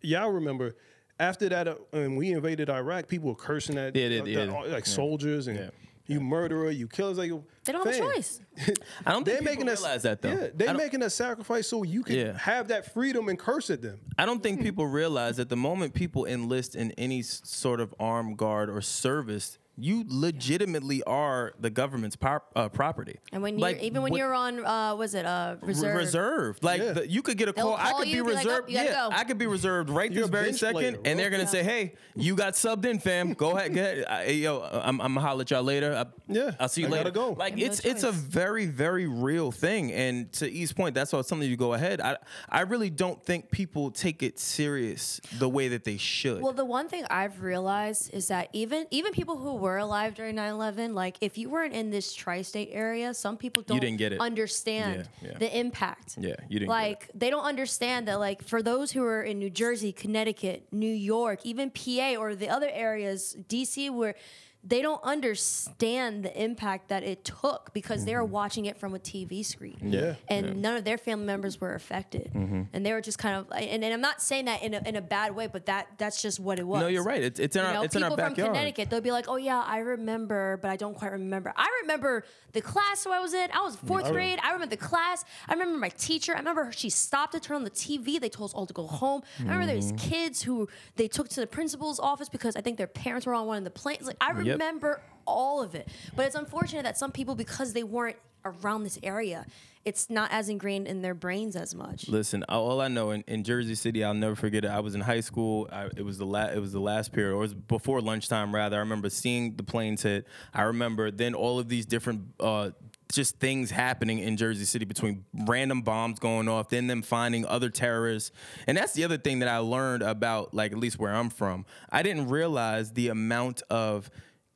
[0.00, 0.74] y'all remember
[1.20, 4.44] after that, uh, when we invaded Iraq, people were cursing at, Yeah, they- uh, yeah.
[4.46, 4.92] the- like Yeah.
[4.92, 5.70] soldiers and Yeah.
[6.06, 7.18] you murderer, you killers.
[7.18, 7.30] Like,
[7.64, 8.40] they don't have a choice
[9.06, 10.30] I don't think They're people making us realize that though.
[10.32, 12.38] Yeah, they're making a sacrifice so you can Yeah.
[12.38, 14.00] have that freedom and curse at them.
[14.18, 18.38] I don't think people realize that the moment people enlist in any sort of armed
[18.38, 23.18] guard or service, you legitimately are the government's pop, uh, property.
[23.32, 26.64] and when you're Like, even when what- you're on uh was it uh reserve reserved.
[26.64, 26.92] Like Yeah.
[26.92, 27.76] the, you could get a They'll call.
[27.76, 28.70] I could you, be be like, "Oh, reserved.
[28.70, 31.46] yeah, go." I could be reserved right You're this very second, player, and they're gonna
[31.46, 33.32] say, "Hey, you got subbed in, fam.
[33.34, 34.04] Go ahead, go ahead.
[34.08, 35.94] I, yo, I'm, I'm gonna holler at y'all later.
[35.94, 37.10] I, Yeah, I'll see you I later.
[37.10, 37.32] go.
[37.32, 39.92] Like You it's no it's a very very real thing.
[39.92, 42.00] And to E's point, that's why it's something you go ahead.
[42.00, 42.16] I
[42.48, 46.42] I really don't think people take it serious the way that they should.
[46.42, 50.36] Well, the one thing I've realized is that even even people who were alive during
[50.36, 54.12] 9/11, like if you weren't in this tri-state area, some people don't you didn't get
[54.12, 54.20] it.
[54.20, 55.38] understand Yeah, yeah.
[55.38, 56.16] the impact.
[56.18, 59.38] Yeah, you didn't get Like they don't understand that like for those who are in
[59.38, 64.14] New Jersey, Connecticut, New York, even PA or the other areas, DC where
[64.62, 68.98] they don't understand the impact that it took because they were watching it from a
[68.98, 70.14] TV screen Yeah.
[70.28, 70.54] and Mm-hmm.
[70.56, 70.60] Yeah.
[70.60, 73.46] none of their family members were affected, and they were just kind of.
[73.52, 76.20] And, and I'm not saying that in a, in a bad way, but that that's
[76.22, 76.80] just what it was.
[76.82, 77.22] no, you're right.
[77.22, 78.34] It's it's in You our know, it's in our backyard.
[78.36, 78.54] people from.
[78.54, 81.52] Connecticut, they'll be like, "Oh yeah, I remember, but I don't quite remember.
[81.56, 83.50] I remember the class who I was in.
[83.52, 84.38] I was fourth I grade.
[84.42, 85.24] I remember the class.
[85.48, 86.34] I remember my teacher.
[86.34, 88.20] I remember she stopped to turn on the TV.
[88.20, 89.22] They told us all to go home.
[89.38, 89.92] I remember there Mm-hmm.
[89.94, 93.34] was kids who they took to the principal's office because I think their parents were
[93.34, 94.06] on one of the planes.
[94.06, 94.49] Like I Yep.
[94.52, 95.88] Remember all of it.
[96.16, 99.46] But it's unfortunate that some people, because they weren't around this area,
[99.84, 102.08] it's not as ingrained in their brains as much.
[102.08, 104.70] Listen, all I know in, in Jersey City, I'll never forget it.
[104.70, 105.68] I was in high school.
[105.72, 108.54] I, it was the la- it was the last period, or it was before lunchtime
[108.54, 108.76] rather.
[108.76, 110.26] I remember seeing the planes hit.
[110.52, 112.22] I remember then all of these different.
[112.38, 112.70] Uh,
[113.12, 117.68] just things happening in Jersey City between random bombs going off, then them finding other
[117.68, 118.30] terrorists.
[118.68, 121.66] And that's the other thing that I learned about, like, at least where I'm from.
[121.90, 124.10] I didn't realize the amount of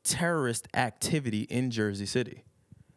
[0.05, 2.45] terrorist activity in Jersey City.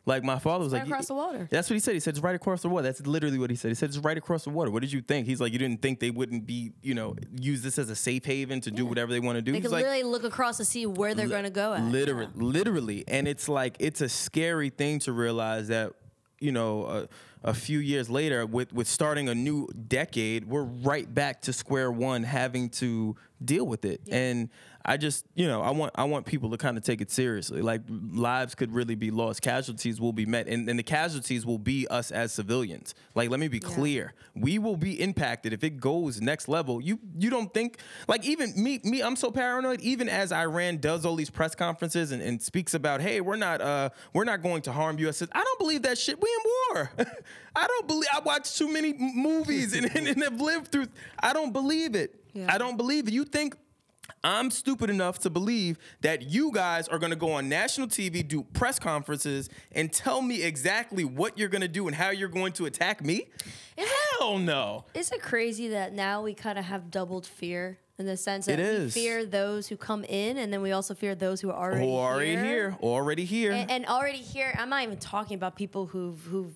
[0.06, 1.50] Like, my father was right like, across the water.
[1.52, 1.94] that's what he said.
[1.94, 2.84] He said it's right across the water.
[2.84, 3.68] That's literally what he said.
[3.68, 4.72] He said it's right across the water.
[4.72, 5.28] What did you think?
[5.28, 8.24] He's like, you didn't think they wouldn't be, you know, use this as a safe
[8.24, 9.52] haven to do whatever they want to do.
[9.52, 11.84] They He's could like, literally look across to see where they're going to go at.
[11.84, 15.92] Literally, literally, and it's like it's a scary thing to realize that
[16.40, 17.08] you know a,
[17.44, 21.92] a few years later, with with starting a new decade, we're right back to square
[21.92, 24.00] one, having to deal with it.
[24.10, 24.50] And
[24.90, 27.62] I just, you know, I want I want people to kind of take it seriously.
[27.62, 31.58] Like lives could really be lost, casualties will be met, and, and the casualties will
[31.58, 32.96] be us as civilians.
[33.14, 36.80] Like, let me be clear, we will be impacted if it goes next level.
[36.80, 39.82] You you don't think like even me me I'm so paranoid.
[39.82, 43.60] Even as Iran does all these press conferences and, and speaks about, hey, we're not
[43.60, 45.22] uh we're not going to harm U.S.
[45.22, 46.22] I don't believe that shit.
[46.22, 46.92] We in war.
[47.58, 48.08] I don't believe.
[48.14, 50.88] I watched too many movies and, and, and have lived through.
[51.20, 52.16] I don't believe it.
[52.34, 52.54] Yeah.
[52.54, 53.14] I don't believe it.
[53.14, 53.56] You think
[54.24, 58.28] I'm stupid enough to believe that you guys are going to go on national TV,
[58.28, 62.28] do press conferences, and tell me exactly what you're going to do and how you're
[62.30, 63.28] going to attack me?
[63.78, 64.86] Hell no.
[64.94, 68.60] Is it crazy that now we kind of have doubled fear in the sense that
[68.60, 68.94] It we is.
[68.94, 71.96] fear those who come in, and then we also fear those who are already Who
[71.96, 72.44] are already here.
[72.44, 72.78] here?
[72.82, 73.52] Already here.
[73.54, 74.54] And, and already here.
[74.58, 76.54] I'm not even talking about people who've who've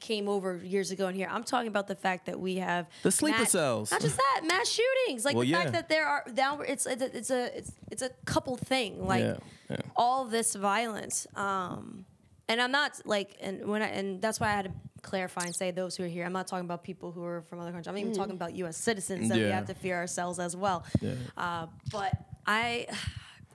[0.00, 1.28] came over years ago in here.
[1.30, 3.90] I'm talking about the fact that we have The sleeper mass- cells.
[3.90, 5.24] Not just that, mass shootings.
[5.24, 5.60] Like Well, the yeah.
[5.62, 9.04] fact that there are now it's it's a it's a it's, it's a couple thing.
[9.06, 9.36] Like Yeah,
[9.70, 9.76] yeah.
[9.96, 11.26] all this violence.
[11.34, 12.04] Um,
[12.48, 14.72] and I'm not like and when I and that's why I had to
[15.02, 16.24] clarify and say those who are here.
[16.24, 17.88] I'm not talking about people who are from other countries.
[17.88, 18.76] I'm even talking about U.S.
[18.76, 20.84] citizens that we have to fear ourselves as well.
[21.36, 22.12] Uh, but
[22.46, 22.86] I.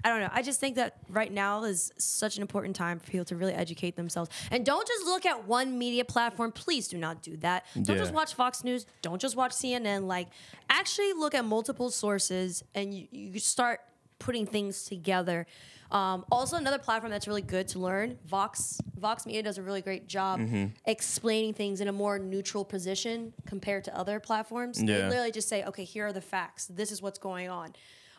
[0.04, 0.30] I don't know.
[0.34, 3.54] I just think that right now is such an important time for people to really
[3.54, 4.30] educate themselves.
[4.52, 6.52] And don't just look at one media platform.
[6.52, 7.66] Please do not do that.
[7.82, 8.86] Don't just watch Fox News.
[9.02, 10.06] Don't just watch CNN.
[10.08, 10.28] Like,
[10.70, 13.80] actually look at multiple sources and you, you start
[14.20, 15.46] putting things together.
[15.92, 18.80] Um, also, another platform that's really good to learn, Vox.
[19.00, 20.66] Vox Media does a really great job Mm-hmm.
[20.86, 24.80] explaining things in a more neutral position compared to other platforms.
[24.80, 26.66] They literally just say, okay, here are the facts.
[26.66, 27.74] This is what's going on.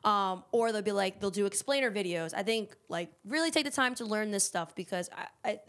[0.04, 2.34] Um, or they'll be like, they'll do explainer videos.
[2.36, 5.60] I think like really take the time to learn this stuff because I, I,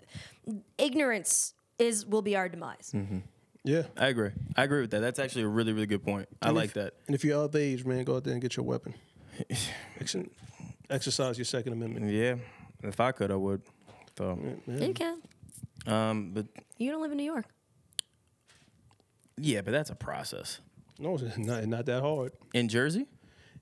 [0.78, 2.92] ignorance is will be our demise.
[2.94, 3.20] Mm-hmm.
[3.64, 3.84] Yeah.
[3.98, 4.32] I agree.
[4.58, 5.00] I agree with that.
[5.00, 6.28] That's actually a really, really good point.
[6.42, 6.94] I like that.
[7.08, 8.94] And if you're of age, man, go out there and get your weapon.
[10.00, 10.16] Ex-
[10.90, 12.12] Exercise your Second Amendment.
[12.12, 12.36] Yeah.
[12.84, 13.62] If I could, I would.
[14.18, 15.22] So, You can.
[15.88, 16.46] um, but
[16.78, 17.46] You don't live in New York.
[19.38, 20.60] yeah, but that's a process.
[21.00, 22.32] No, it's not, not that hard.
[22.54, 23.08] In Jersey,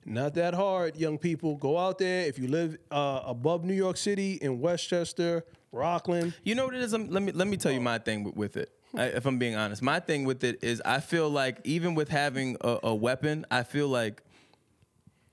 [0.04, 1.56] Not that hard, young people.
[1.56, 2.26] Go out there.
[2.26, 6.82] If you live uh, above New York City in Westchester, Rockland, You know what it
[6.82, 6.92] is?
[6.92, 8.70] Let me let me tell you my thing with, it.
[8.94, 12.56] If I'm being honest, my thing with it is I feel like even with having
[12.60, 14.22] a, a weapon, I feel like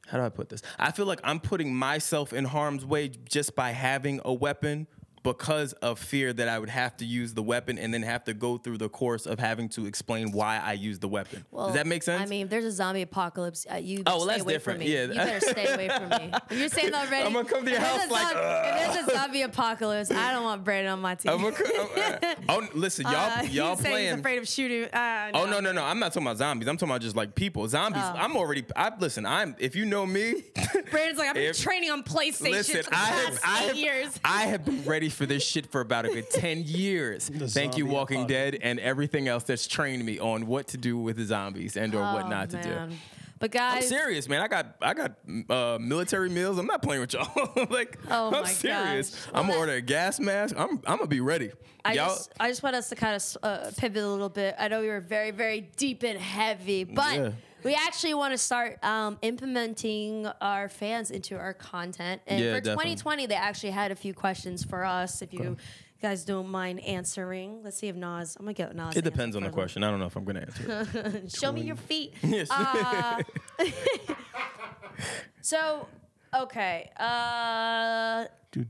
[0.08, 0.62] how do I put this?
[0.80, 4.88] I feel like I'm putting myself in harm's way just by having a weapon
[5.24, 8.34] because of fear that I would have to use the weapon and then have to
[8.34, 11.46] go through the course of having to explain why I use the weapon.
[11.56, 12.22] Does that make sense?
[12.22, 14.80] I mean, if there's a zombie apocalypse, uh, you Oh, well, stay that's away different.
[14.80, 14.94] From me.
[14.94, 15.02] Yeah.
[15.06, 16.32] you better stay away from me.
[16.52, 18.40] If you're saying that already, I'm gonna come to your house like, zombie,
[18.88, 21.32] if there's a zombie apocalypse, I don't want Brandon on my team.
[21.32, 24.10] I'm a- I'm- oh, listen, y'all, Uh, y'all playing.
[24.12, 24.86] He's afraid of shooting.
[24.92, 25.84] Uh, Oh no no no!
[25.84, 26.68] I'm not talking about zombies.
[26.68, 27.68] I'm talking about just like people.
[27.68, 28.02] Zombies.
[28.04, 28.14] Oh.
[28.18, 28.66] I'm already.
[28.76, 29.26] I listen.
[29.26, 29.56] I'm.
[29.60, 30.44] If you know me,
[30.92, 32.84] Brandon's like, I've been If- training on PlayStation listen.
[32.84, 33.40] for the I past have.
[33.44, 34.20] I eight have, years.
[34.26, 37.30] I have been ready for this shit for about a good ten years.
[37.30, 38.28] Thank you, Walking.
[38.28, 41.94] Dead, and everything else that's trained me on what to do with the zombies and
[41.96, 42.96] or what Oh, not to do.
[43.40, 44.42] But guys, I'm serious, man.
[44.42, 45.12] I got I got
[45.50, 46.60] uh, military meals.
[46.60, 47.52] I'm not playing with y'all.
[47.72, 49.16] like Oh I'm serious.
[49.26, 49.34] gosh.
[49.34, 50.54] I'm gonna order a gas mask.
[50.58, 51.52] I'm I'm gonna be ready.
[51.84, 52.10] I y'all.
[52.10, 54.54] just, I just want us to kind of uh, pivot a little bit.
[54.60, 57.32] I know we were very, very deep and heavy, but Yeah.
[57.64, 62.22] We actually want to start um, implementing our fans into our content.
[62.28, 62.96] And Yeah, for definitely.
[62.96, 65.22] 2020, they actually had a few questions for us.
[65.22, 65.58] If you
[66.02, 68.36] guys don't mind answering, let's see if Nas.
[68.40, 68.96] I'm gonna get Nas.
[68.96, 69.84] it depends on the question.
[69.84, 70.88] I don't know if I'm gonna answer.
[71.24, 71.32] it.
[71.36, 72.14] Show me your feet.
[72.24, 72.50] Yes.
[72.50, 73.22] Uh,
[75.42, 75.88] so,
[76.36, 76.90] okay.
[76.98, 78.26] Uh,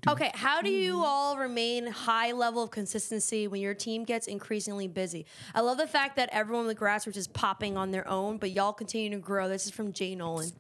[0.08, 0.32] okay.
[0.34, 5.26] How do you all remain high level of consistency when your team gets increasingly busy?
[5.54, 8.52] I love the fact that everyone in the grassroots is popping on their own, but
[8.52, 9.48] y'all continue to grow.
[9.50, 10.52] This is from Jay Nolan.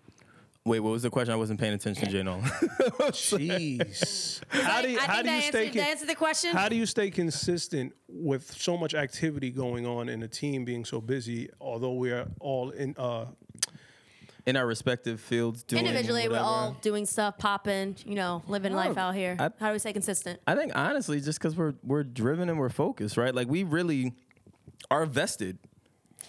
[0.63, 1.33] Wait, what was the question?
[1.33, 2.43] I wasn't paying attention, Jay Nolan.
[3.09, 4.41] jeez.
[4.49, 6.51] how do you, I how do you that, stay answered, that answered the question.
[6.51, 10.85] How do you stay consistent with so much activity going on and the team being
[10.85, 11.49] so busy?
[11.59, 13.25] Although we are all in, uh,
[14.51, 18.95] in our respective fields doing Individually, we're all doing stuff, popping, you know, living life
[18.97, 19.37] oh, out here.
[19.39, 20.41] I- How do we stay consistent?
[20.45, 23.33] I think honestly, just because we're we're driven and we're focused, right?
[23.33, 24.13] Like we really
[24.91, 25.57] are vested.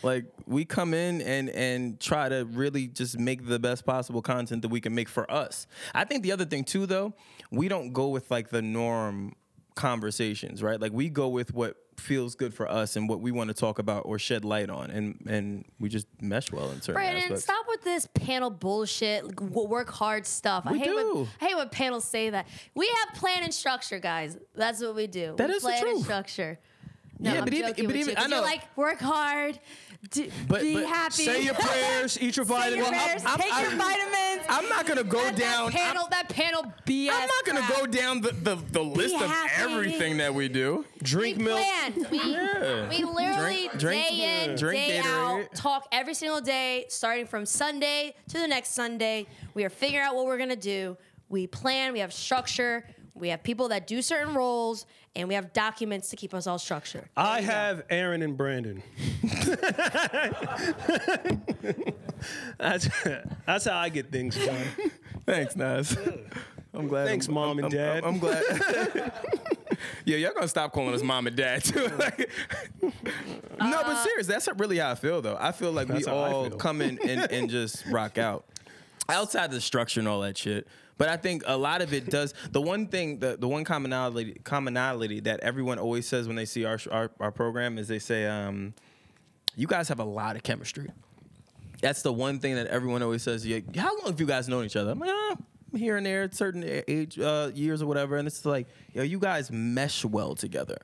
[0.04, 4.62] Like we come in and and try to really just make the best possible content
[4.62, 5.66] that we can make for us.
[5.92, 7.14] I think the other thing too, though,
[7.50, 9.34] we don't go with like the norm
[9.74, 10.80] conversations, right?
[10.80, 13.78] Like we go with what feels good for us and what we want to talk
[13.78, 17.44] about or shed light on, and and we just mesh well in certain Brandon, aspects.
[17.44, 19.24] stop with this panel bullshit.
[19.24, 20.64] like, Work hard stuff.
[20.66, 21.14] I We hate do.
[21.14, 22.46] when I hate when panels say that.
[22.74, 24.36] We have plan and structure, guys.
[24.54, 25.34] That's what we do.
[25.36, 26.04] That we is the plan and truth.
[26.04, 26.58] structure.
[27.18, 28.40] No, Yeah, I'm but even- but even- I know.
[28.42, 29.60] like work hard,
[30.10, 31.24] d- But- be but happy.
[31.24, 32.88] say your prayers, eat your Say your vitamins.
[32.88, 34.46] prayers, I'm- take I'm- your vitamins.
[34.48, 35.70] I'm not gonna go That- down.
[35.70, 37.12] That panel, that panel BS.
[37.14, 37.78] I'm not gonna crap.
[37.80, 39.72] go down the, the, the list of happy.
[39.72, 40.84] everything that we do.
[41.02, 41.60] Drink we milk.
[41.60, 42.06] plan.
[42.10, 42.88] We, Yeah.
[42.88, 45.42] we literally Drink- drink- day in, drink day Gatorade.
[45.44, 49.26] out, talk every single day, starting from Sunday to the next Sunday.
[49.54, 50.96] We are figuring out what we're gonna do.
[51.28, 51.92] We plan.
[51.92, 52.84] We have structure.
[53.14, 56.58] We have people that do certain roles, and we have documents to keep us all
[56.58, 57.04] structured.
[57.16, 58.82] I have Aaron and Brandon.
[62.58, 62.88] that's
[63.46, 64.66] that's how I get things done.
[65.26, 65.96] Thanks, Nas.
[66.74, 67.06] I'm glad.
[67.06, 68.04] Thanks, I'm- Mom and I'm- Dad.
[68.04, 68.42] I'm, I'm glad.
[70.06, 71.86] yeah, y'all gonna stop calling us mom and dad too.
[71.98, 72.30] Like-
[72.82, 72.90] no,
[73.82, 75.36] but uh, serious, that's really how I feel though.
[75.38, 76.56] I feel like we all feel.
[76.58, 78.44] come in and, and just rock out.
[79.08, 80.66] Outside the structure and all that shit.
[80.98, 82.34] But I think a lot of it does.
[82.50, 86.64] The one thing, the, the one commonality commonality that everyone always says when they see
[86.64, 88.74] our our, our program is they say, um,
[89.56, 90.90] "You guys have a lot of chemistry."
[91.80, 93.44] That's the one thing that everyone always says.
[93.44, 94.92] Yeah, how long have you guys known each other?
[94.92, 95.36] I'm like, ah,
[95.76, 98.16] here and there, certain age uh, years or whatever.
[98.16, 100.78] And it's like, yo, you guys mesh well together,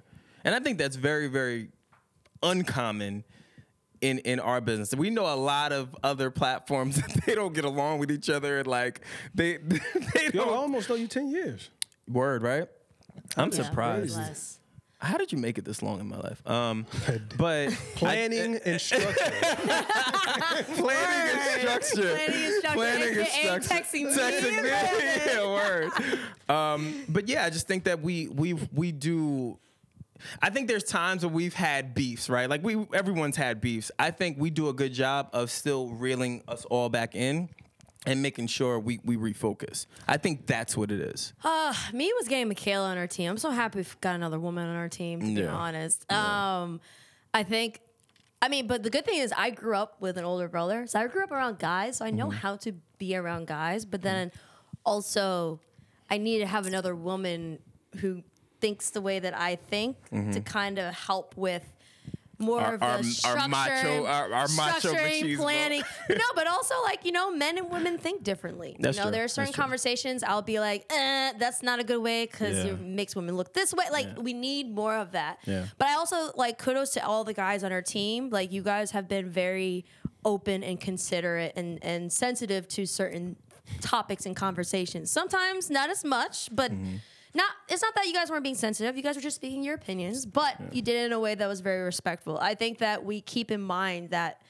[0.45, 1.69] and I think that's very, very
[2.43, 3.25] uncommon
[4.01, 4.95] in in our business.
[4.95, 8.59] We know a lot of other platforms that they don't get along with each other,
[8.59, 9.01] and like
[9.35, 9.79] they they
[10.35, 10.49] Yo, I don't.
[10.49, 11.71] almost know you ten years.
[12.09, 12.69] Word, right?
[13.37, 14.17] I'm Yeah, surprised.
[14.17, 14.55] less.
[15.01, 16.45] How did you make it this long in my life?
[16.49, 16.85] Um,
[17.39, 19.15] but Planning and structure.
[20.75, 22.03] planning and structure.
[22.03, 23.69] Planning and structure, Planning and structure.
[23.69, 24.13] texting me.
[24.17, 24.69] Texting me.
[25.33, 25.91] yeah, word.
[26.49, 29.59] Um, but yeah, I just think that we we we do.
[30.43, 32.49] I think there's times where we've had beefs, right?
[32.49, 33.91] Like we everyone's had beefs.
[33.99, 37.49] I think we do a good job of still reeling us all back in
[38.07, 39.87] and making sure we we refocus.
[40.07, 41.33] I think that's what it is.
[41.45, 43.31] Uh, me was getting Michaela on our team.
[43.31, 45.21] I'm so happy we've got another woman on our team.
[45.21, 45.55] To be Yeah.
[45.55, 46.81] honest, um,
[47.35, 47.81] I think.
[48.41, 51.01] I mean, but the good thing is, I grew up with an older brother, so
[51.01, 52.39] I grew up around guys, so I know mm-hmm.
[52.39, 53.85] how to be around guys.
[53.85, 54.09] But mm-hmm.
[54.09, 54.33] then,
[54.87, 55.59] also,
[56.09, 57.59] I need to have another woman
[57.97, 58.23] who
[58.61, 59.97] thinks the way that I think
[60.33, 61.63] to kind of help with
[62.41, 65.37] more Our- of our- our the structure, macho- our- our macho machismo.
[65.39, 65.83] planning.
[66.09, 68.77] no, but also like you know, men and women think differently.
[68.79, 69.13] That's you know, true.
[69.17, 69.63] there are certain That's true.
[69.63, 72.71] conversations I'll be like, eh, that's not a good way because Yeah.
[72.75, 73.87] it makes women look this way.
[73.91, 75.39] Like we need more of that.
[75.47, 75.67] Yeah.
[75.79, 78.31] But I also like kudos to all the guys on our team.
[78.31, 79.85] Like you guys have been very
[80.25, 83.35] open and considerate and and sensitive to certain
[83.81, 85.11] topics and conversations.
[85.11, 86.71] Sometimes not as much, but.
[86.71, 86.97] Mm-hmm.
[87.39, 88.97] Not, it's not that you guys weren't being sensitive.
[88.97, 91.47] You guys were just speaking your opinions, but you did it in a way that
[91.47, 92.37] was very respectful.
[92.37, 94.43] I think that we keep in mind that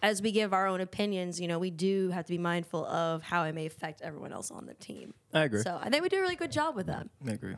[0.00, 3.24] as we give our own opinions, you know, we do have to be mindful of
[3.24, 5.12] how it may affect everyone else on the team.
[5.34, 5.62] I agree.
[5.62, 7.08] So I think we do a really good job with that.
[7.26, 7.56] I agree.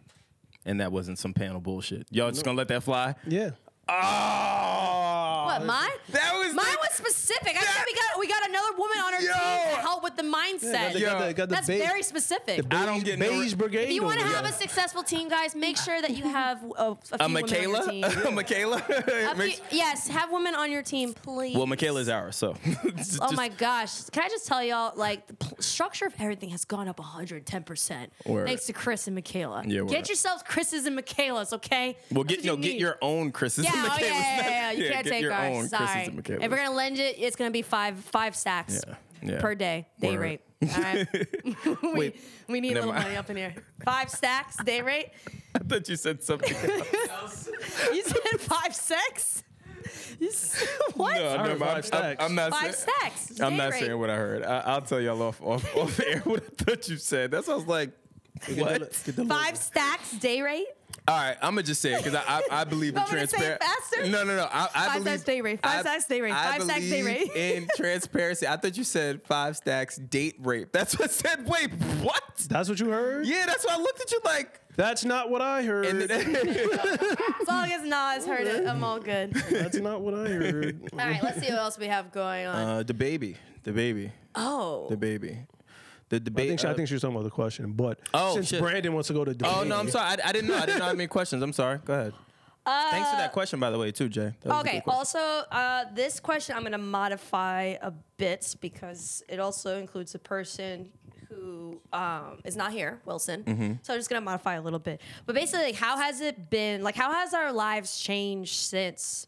[0.65, 2.07] And that wasn't some panel bullshit.
[2.11, 3.15] Y'all just gonna let that fly?
[3.27, 3.51] yeah.
[3.89, 5.91] Oh, What mine?
[6.11, 7.57] That was mine the- was specific.
[7.57, 9.33] I said we got we got another woman on our Yo.
[9.33, 10.73] team to help with the mindset.
[10.73, 11.07] got the- Yo.
[11.07, 12.65] got the- got the That's beige- very specific.
[12.71, 13.85] I don't get beige re- brigade.
[13.85, 14.53] if you want to have there.
[14.53, 17.49] a successful team, guys, make sure that you have a, a few A women on
[17.49, 17.91] your Michaela?
[17.91, 18.05] team.
[18.27, 18.77] A Michaela?
[18.89, 21.57] A few- yes, have women on your team, please.
[21.57, 22.55] well, Michaela's ours, so.
[22.97, 24.05] Just- Oh my gosh!
[24.11, 27.63] Can I just tell y'all, like the pl- structure of everything has gone up 110
[27.65, 28.47] percent Word.
[28.47, 29.63] thanks to Chris and Michaela.
[29.67, 29.91] Yeah, word.
[29.91, 31.97] get yourselves Chris's and Michaelas, okay?
[32.11, 34.51] Well, That's get no, you get your own Chris's Yeah, and oh yeah, yeah, yeah,
[34.51, 34.71] yeah.
[34.73, 35.57] You can't get take your ours.
[35.57, 35.87] own Sorry.
[35.87, 36.45] Chris's and Michaelas.
[36.45, 39.41] If we're gonna lend it, it's gonna be five five stacks Yeah, yeah.
[39.41, 40.21] per day, day Word.
[40.21, 40.41] rate.
[40.77, 41.07] All right.
[41.83, 43.05] we, Wait, we need a little mind.
[43.05, 43.55] money up in here.
[43.85, 45.11] Five stacks, day rate.
[45.55, 46.55] I thought you said something.
[47.11, 47.49] else.
[47.93, 49.45] You said five six.
[50.19, 51.15] You s- what?
[51.15, 51.61] no, heard never mind.
[51.61, 52.25] five I'm, stacks.
[52.25, 52.93] I'm not Five saying.
[53.01, 53.41] stacks.
[53.41, 53.81] I'm not rate.
[53.85, 54.43] saying what I heard.
[54.45, 57.31] I, I'll tell y'all off off, off air what I thought you said.
[57.31, 57.91] That sounds like
[58.57, 58.95] what?
[58.95, 60.67] Five stacks, day rate.
[61.07, 63.21] All right, I'm gonna just say it because I, I I believe in Want me
[63.21, 63.97] to say it transparency.
[63.97, 64.09] faster?
[64.11, 64.49] No, no, no.
[64.53, 65.63] I, I Five believe, stacks day rate.
[65.63, 66.33] Five I- stacks day rate.
[66.33, 67.31] I Five stacks day believe rate.
[67.37, 68.47] in transparency.
[68.47, 70.71] I thought you said five stacks date rape.
[70.73, 71.49] That's what I said.
[71.49, 71.73] Wait,
[72.03, 72.23] what?
[72.49, 73.27] That's what you heard?
[73.27, 74.61] Yeah, that's why I looked at you like.
[74.77, 75.87] That's not what I heard.
[75.87, 79.33] And then, As long as Nas heard it, I'm all good.
[79.51, 80.81] That's not what I heard.
[80.93, 82.55] All right, let's see what else we have going on.
[82.57, 85.39] uh, the baby, the baby, oh, the baby,
[86.09, 86.49] the I debate.
[86.49, 88.61] think, she, I think she was talking about the question, but Oh, since shit.
[88.61, 90.21] Brandon wants to go to debate, Oh no, I'm sorry.
[90.23, 90.57] I, I didn't know.
[90.57, 91.43] I didn't know how many questions.
[91.43, 91.79] I'm sorry.
[91.85, 92.13] Go ahead.
[92.65, 94.35] Thanks for that question, by the way, too, Jay.
[94.43, 94.83] That okay.
[94.87, 100.19] Also, uh, this question I'm going to modify a bit because it also includes a
[100.19, 100.91] person
[101.29, 103.45] who um, is not here, Wilson.
[103.45, 103.73] Mm-hmm.
[103.83, 105.01] So I'm just going to modify a little bit.
[105.25, 106.83] But basically, like, how has it been?
[106.83, 109.27] Like, how has our lives changed since?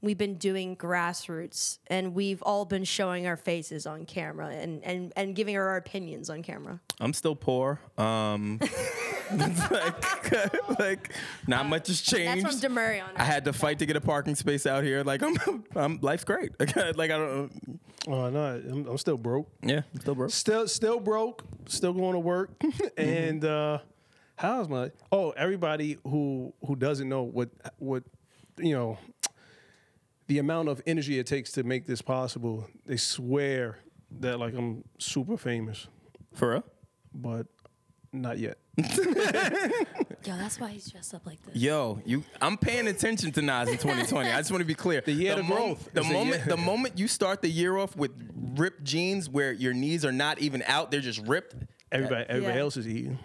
[0.00, 5.12] We've been doing grassroots and we've all been showing our faces on camera and, and,
[5.16, 6.80] and giving our opinions on camera.
[7.00, 7.80] I'm still poor.
[7.96, 8.60] Um,
[9.70, 11.12] like, like,
[11.46, 12.44] not much has changed.
[12.44, 15.02] That's from Demurray on I had to fight to get a parking space out here.
[15.02, 16.52] Like I'm, I'm life's great.
[16.60, 17.80] like I don't.
[18.06, 19.48] Oh no, I'm, I'm still broke.
[19.62, 20.30] Yeah, I'm still broke.
[20.30, 21.44] Still, still broke.
[21.66, 22.50] Still going to work.
[22.96, 23.78] and uh,
[24.36, 24.90] how's my?
[25.12, 28.04] Oh, everybody who who doesn't know what what
[28.58, 28.98] you know,
[30.28, 32.66] the amount of energy it takes to make this possible.
[32.86, 33.78] They swear
[34.20, 35.86] that like I'm super famous,
[36.34, 36.64] For real?
[37.12, 37.46] but
[38.12, 38.58] not yet.
[40.24, 41.56] Yo, that's why he's dressed up like this.
[41.56, 42.22] Yo, you.
[42.40, 44.30] I'm paying attention to Nas in 2020.
[44.30, 45.00] I just want to be clear.
[45.00, 45.88] The year of mo- growth.
[45.92, 46.56] The It's the moment, year.
[46.56, 48.12] the moment you start the year off with
[48.56, 51.54] ripped jeans, where your knees are not even out, they're just ripped.
[51.90, 52.60] Everybody, everybody Yeah.
[52.60, 53.18] else is eating.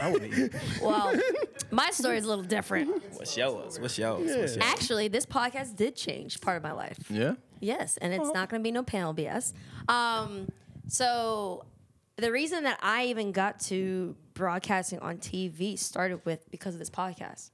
[0.00, 0.52] I want to eat.
[0.82, 1.14] Well,
[1.70, 2.90] my story is a little different.
[3.14, 3.78] What's yours?
[3.78, 4.20] What's yours?
[4.20, 4.58] What's yours?
[4.60, 6.98] Actually, this podcast did change part of my life.
[7.08, 7.34] Yeah.
[7.60, 9.52] Yes, and it's not going to be no panel BS.
[9.88, 10.48] Um,
[10.88, 11.64] so
[12.16, 16.90] the reason that I even got to broadcasting on TV started with because of this
[16.90, 17.50] podcast.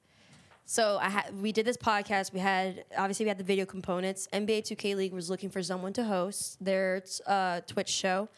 [0.64, 2.32] So I had we did this podcast.
[2.32, 4.26] We had obviously we had the video components.
[4.32, 8.28] NBA 2K League was looking for someone to host their uh, Twitch show,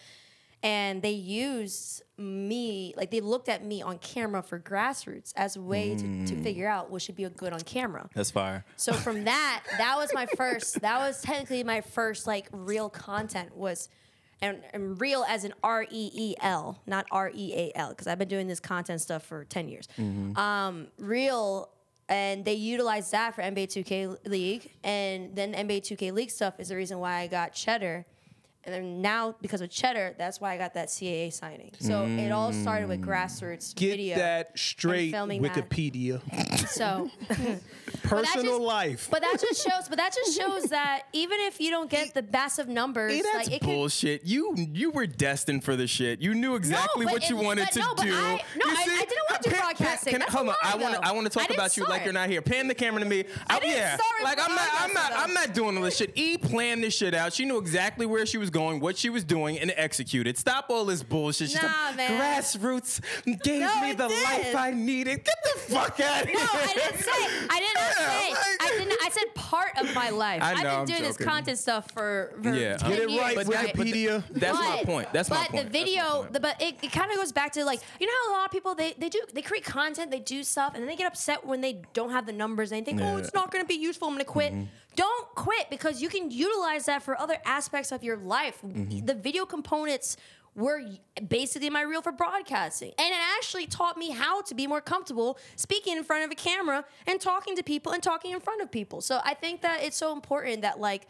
[0.63, 5.61] and they used me like they looked at me on camera for grassroots as a
[5.61, 8.09] way to, to figure out what should be a good on camera.
[8.15, 8.65] That's fire.
[8.77, 10.81] So from that, that was my first.
[10.81, 13.89] That was technically my first like real content was,
[14.41, 18.07] and, and real as in R E E L, not R E A L, because
[18.07, 19.89] I've been doing this content stuff for ten years.
[20.37, 21.71] Um, real
[22.09, 26.69] and they utilized that for NBA 2K League, and then NBA 2K League stuff is
[26.69, 28.05] the reason why I got Cheddar.
[28.65, 31.73] And then now, because of Cheddar, that's why I got that CAA signing.
[31.81, 33.07] So it all started with mm.
[33.07, 34.17] grassroots Get video.
[34.17, 35.53] that straight, filming that.
[35.69, 36.21] Wikipedia.
[36.69, 37.11] So
[38.05, 39.09] Personal just- life.
[39.11, 39.89] But that just shows.
[39.89, 43.49] But that just shows that even if you don't get the massive numbers, Hey, that's
[43.51, 43.67] like could.
[43.67, 44.25] bullshit.
[44.25, 46.21] You you were destined for the shit.
[46.21, 48.13] You knew exactly but what you it- wanted but to no, but do.
[48.15, 50.55] I- no, You I- I didn't want to do Pan- Pan- can- That's hold on,
[50.63, 51.01] I want to.
[51.07, 52.43] I want to talk about you like you're not here.
[52.43, 53.25] Pan the camera to me.
[53.49, 56.13] I, didn't yeah, like I'm not I'm not broadcasting, I'm not doing all this shit.
[56.17, 57.33] E planned this shit out.
[57.33, 60.39] She knew exactly where she was going, what she was doing, and executed.
[60.39, 61.51] Stop all this bullshit.
[61.51, 62.43] She's Nah, like, man.
[62.43, 63.01] grassroots
[63.43, 64.25] gave No, me the did.
[64.25, 65.25] life I needed.
[65.25, 66.39] Get the fuck out of here.
[66.39, 67.11] No, I didn't say.
[67.51, 68.31] I didn't Yeah, say.
[68.31, 68.99] like- I didn't.
[69.05, 70.43] I said part of my life.
[70.43, 73.37] I I've been I'm doing this content stuff for, for Yeah, 10 Get it right,
[73.37, 74.23] Wikipedia.
[74.31, 75.09] That's my point.
[75.13, 75.53] That's my point.
[75.53, 78.33] but the video, but it, it kind of goes back to like you know how
[78.33, 80.89] a lot of people they, they do they create content, they do stuff, and then
[80.89, 83.15] they get upset when they don't have the numbers and they think, Yeah.
[83.15, 84.09] oh, it's not going to be useful.
[84.09, 84.53] I'm going to quit.
[84.53, 84.65] Mm-hmm.
[84.97, 88.61] Don't quit because you can utilize that for other aspects of your life.
[88.63, 89.07] Mm-hmm.
[89.07, 90.17] The video components
[90.55, 90.83] were
[91.29, 95.39] basically my reel for broadcasting, and it actually taught me how to be more comfortable
[95.57, 98.71] speaking in front of a camera and talking to people and talking in front of
[98.71, 99.01] people.
[99.01, 101.07] So I think that it's so important that like.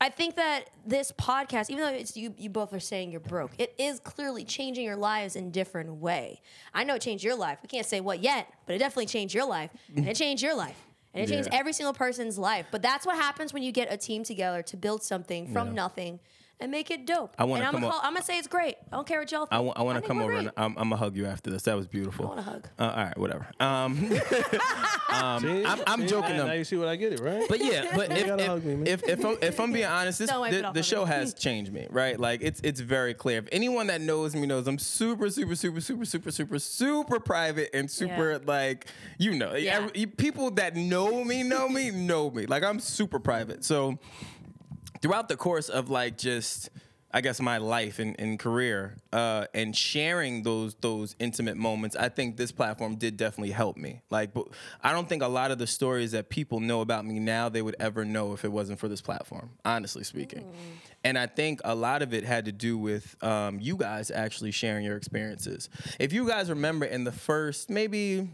[0.00, 3.52] I think that this podcast, even though it's you, you both are saying you're broke,
[3.58, 6.42] it is clearly changing your lives in different way.
[6.74, 7.58] I know it changed your life.
[7.62, 10.54] We can't say what yet, but it definitely changed your life, and it changed your
[10.56, 10.76] life,
[11.14, 11.58] and it changed Yeah.
[11.58, 12.66] every single person's life.
[12.70, 15.74] But that's what happens when you get a team together to build something from Yeah.
[15.74, 16.20] nothing
[16.60, 17.34] and make it dope.
[17.38, 18.76] I wanna and I'm come gonna, call, I'm gonna say it's great.
[18.92, 19.52] I don't care what y'all think.
[19.52, 20.38] I want, I want to come over great.
[20.46, 21.62] and I'm, I'm gonna hug you after this.
[21.62, 22.26] That was beautiful.
[22.26, 22.68] I want a hug.
[22.78, 23.46] Uh, all right, whatever.
[25.10, 25.64] Um, See?
[25.64, 26.06] I'm- I'm See?
[26.08, 26.46] joking, Now, though.
[26.48, 27.44] now you see what I get it, right?
[27.48, 30.28] but yeah, but if if, hug me, if, if, I'm, if I'm being honest, this
[30.30, 31.10] Don't wipe it the, the show me.
[31.12, 32.18] has changed me, right?
[32.18, 33.38] Like it's it's very clear.
[33.38, 37.70] If anyone that knows me knows I'm super super super super super super super private
[37.74, 38.38] and super Yeah.
[38.44, 38.86] like
[39.18, 39.76] you know Yeah.
[39.76, 42.46] every- you- people that know me know me know me.
[42.46, 43.64] Like I'm super private.
[43.64, 43.98] So
[45.04, 46.70] throughout the course of like just
[47.12, 52.08] I guess my life and, and career uh, and sharing those those intimate moments, I
[52.08, 54.00] think this platform did definitely help me.
[54.08, 54.48] Like, but
[54.82, 57.60] I don't think a lot of the stories that people know about me now they
[57.60, 59.50] would ever know if it wasn't for this platform.
[59.62, 60.50] Honestly speaking,
[61.04, 64.52] and I think a lot of it had to do with um, you guys actually
[64.52, 65.68] sharing your experiences.
[66.00, 68.30] If you guys remember in the first maybe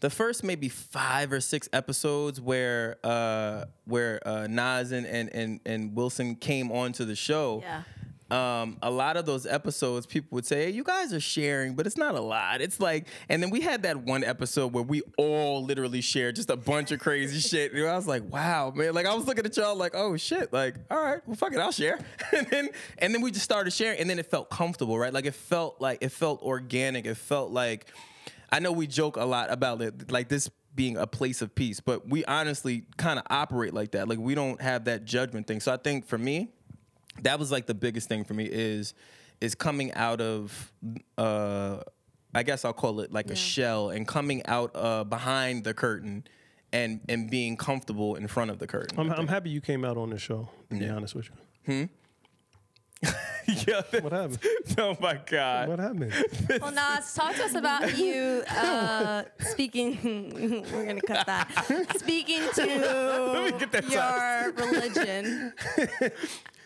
[0.00, 5.60] the first maybe five or six episodes where uh where uh Nas and and and,
[5.64, 7.62] and Wilson came onto the show.
[7.62, 7.82] Yeah.
[8.28, 11.86] Um, a lot of those episodes, people would say, hey, "You guys are sharing, but
[11.86, 15.02] it's not a lot." It's like, and then we had that one episode where we
[15.16, 17.72] all literally shared just a bunch of crazy shit.
[17.72, 20.52] And I was like, "Wow, man!" Like I was looking at y'all like, "Oh shit!"
[20.52, 22.00] Like, all right, well, fuck it, I'll share.
[22.36, 22.68] and then,
[22.98, 25.12] and then we just started sharing, and then it felt comfortable, right?
[25.12, 27.06] Like it felt like it felt organic.
[27.06, 27.86] It felt like
[28.50, 31.80] I know we joke a lot about it, like this being a place of peace,
[31.80, 34.08] but we honestly kind of operate like that.
[34.08, 35.60] Like we don't have that judgment thing.
[35.60, 36.50] So I think for me,
[37.22, 38.94] that was like the biggest thing for me is
[39.40, 40.72] is coming out of
[41.18, 41.78] uh
[42.34, 46.24] I guess I'll call it like a shell and coming out uh behind the curtain
[46.72, 48.98] and and being comfortable in front of the curtain.
[49.00, 51.30] I'm, I'm happy you came out on the show, to be honest with
[51.66, 51.88] you.
[53.66, 53.82] yeah.
[54.00, 54.38] What happened?
[54.78, 55.68] Oh my god.
[55.68, 56.12] What happened?
[56.60, 60.64] Well, Nas, talk to us about you uh, speaking.
[60.72, 61.48] we're gonna cut that.
[61.98, 65.52] Speaking to get that your religion,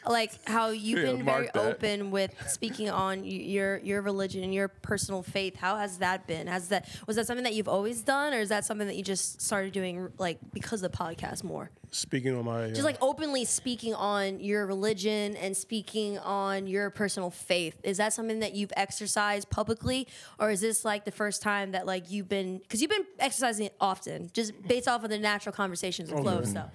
[0.07, 1.57] like how you've Yeah, been very that.
[1.57, 5.57] open with speaking on your your religion and your personal faith.
[5.57, 6.47] How has that been?
[6.47, 9.03] Has that was that something that you've always done, or is that something that you
[9.05, 11.71] just started doing like because of the podcast more?
[11.93, 16.89] Speaking on my, uh, Just like openly speaking on your religion and speaking on your
[16.91, 17.77] personal faith.
[17.83, 20.07] Is that something that you've exercised publicly,
[20.39, 23.67] or is this like the first time that like you've been because you've been exercising
[23.67, 26.71] it often, just based off of the natural conversations and flow of stuff.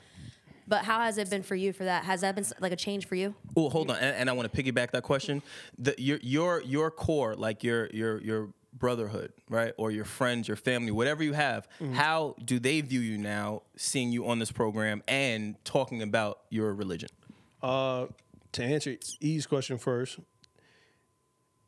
[0.68, 2.06] But how has it been for you for that?
[2.06, 3.36] Has that been like a change for you?
[3.56, 5.42] Oh, hold on, and, and I want to piggyback that question.
[5.78, 10.58] The, your your your core, like your your your brotherhood, right, or your friends, your
[10.58, 11.68] family, whatever you have.
[11.94, 16.74] How do they view you now, seeing you on this program and talking about your
[16.74, 17.10] religion?
[17.62, 18.08] Uh,
[18.52, 20.20] to answer E's question first,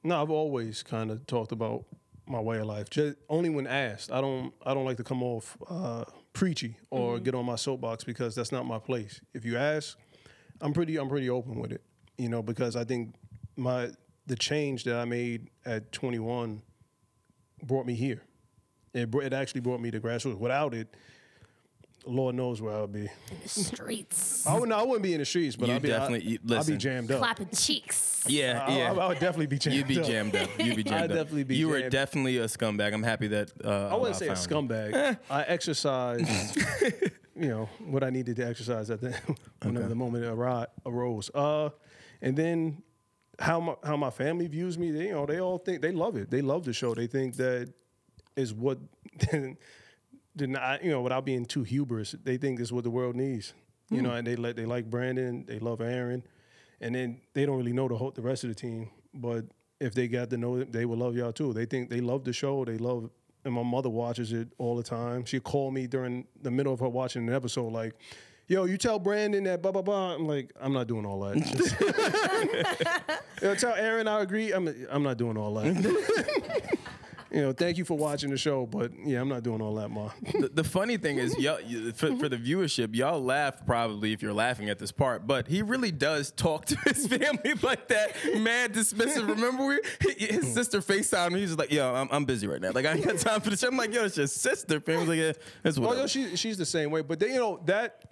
[0.03, 1.85] no, I've always kind of talked about
[2.27, 2.89] my way of life.
[2.89, 4.11] Just only when asked.
[4.11, 4.53] I don't.
[4.65, 6.05] I don't like to come off uh,
[6.37, 7.23] preachy or mm-hmm.
[7.23, 9.19] get on my soapbox because that's not my place.
[9.33, 9.97] If you ask,
[10.61, 10.97] I'm pretty.
[10.97, 11.81] I'm pretty open with it.
[12.17, 13.15] You know, because I think
[13.55, 13.89] my
[14.27, 16.61] the change that I made at 21
[17.63, 18.21] brought me here.
[18.93, 20.37] It, it actually brought me to grassroots.
[20.37, 20.95] Without it,
[22.07, 23.09] Lord knows where I'll be.
[23.45, 24.45] Streets.
[24.47, 24.71] I wouldn't.
[24.73, 25.89] I wouldn't be in the streets, but You I'll be.
[25.89, 26.79] definitely- I, you- I'll be listen.
[26.79, 27.19] jammed up.
[27.19, 28.23] Clapping cheeks.
[28.27, 28.91] Yeah, I, yeah.
[28.91, 29.75] I, I would definitely be jammed.
[29.77, 29.87] Up.
[29.87, 30.49] You'd be jammed up.
[30.59, 31.03] You'd be jammed up.
[31.03, 31.17] I'd up.
[31.17, 32.93] definitely be You were definitely a scumbag.
[32.93, 33.51] I'm happy that.
[33.63, 35.17] Uh, I wouldn't say a scumbag.
[35.29, 36.57] I exercised,
[37.35, 39.15] you know, what I needed to exercise at the
[39.61, 41.29] whenever the moment arri- arose.
[41.33, 41.69] Uh,
[42.21, 42.81] and then
[43.39, 46.15] how my how my family views me, they, you know, they all think they love
[46.17, 46.29] it.
[46.31, 46.93] They love the show.
[46.95, 47.71] They think that
[48.35, 48.77] is what,
[50.39, 53.53] you know, without being too hubris, they think this is what the world needs.
[53.89, 54.15] You know, hmm.
[54.17, 56.23] and they like they like Brandon, they love Aaron,
[56.81, 59.45] and then they don't really know the whole the rest of the team, but.
[59.79, 61.53] If they got to know it, they would love y'all too.
[61.53, 62.65] They think they love the show.
[62.65, 63.11] They love
[63.47, 65.23] and my mother watches it all the time.
[65.25, 67.93] She called me during the middle of her watching an episode, like,
[68.47, 71.37] "Yo, you tell Brandon that blah blah blah." I'm like, "I'm not doing all that."
[73.41, 74.51] Yo, tell Aaron I agree.
[74.51, 76.76] I'm I'm not doing all that.
[77.31, 79.89] you know, thank you for watching the show, but yeah, I'm not doing all that,
[79.89, 80.09] ma.
[80.39, 81.57] The, the funny thing is, y'all,
[81.93, 85.61] for, for the viewership, y'all laugh probably if you're laughing at this part, but he
[85.61, 89.27] really does talk to his family like that, mad dismissive.
[89.27, 89.79] Remember, we,
[90.17, 90.51] his hmm.
[90.51, 91.39] sister FaceTime, me.
[91.41, 92.71] He's just like, "Yo, I'm, I'm busy right now.
[92.71, 95.17] Like, I ain't got time for this." I'm like, "Yo, it's your sister." Family's like,
[95.19, 97.01] "Yeah, that's Oh, what." no, she, she's the same way.
[97.01, 98.03] But they, you know, that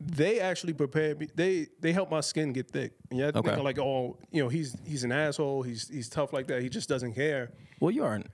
[0.00, 1.28] they actually prepared me.
[1.34, 2.92] They they helped my skin get thick.
[3.10, 3.56] And yeah, Okay.
[3.56, 5.62] like, oh, you know, he's he's an asshole.
[5.62, 6.62] He's he's tough like that.
[6.62, 7.50] He just doesn't care.
[7.80, 8.26] well, you aren't.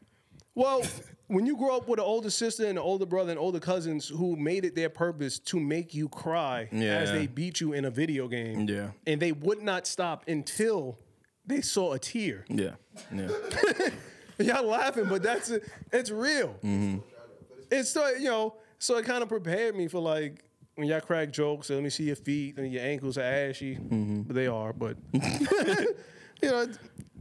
[0.59, 0.83] Well,
[1.29, 4.09] when you grow up with an older sister and an older brother and older cousins
[4.09, 7.91] who made it their purpose to make you cry as they beat you in a
[7.91, 8.89] video game, Yeah.
[9.07, 10.99] and they would not stop until
[11.47, 12.45] they saw a tear.
[12.49, 12.73] Yeah,
[13.15, 13.29] yeah.
[14.41, 15.63] Y'all laughing, but that's it.
[15.93, 16.57] it's real.
[16.65, 16.99] Mm-hmm.
[17.71, 20.45] It's so you know, so it kind of prepared me for like
[20.75, 21.71] when y'all crack jokes.
[21.71, 24.73] Let me see your feet and your ankles are ashy, but they are.
[24.73, 26.67] But you know,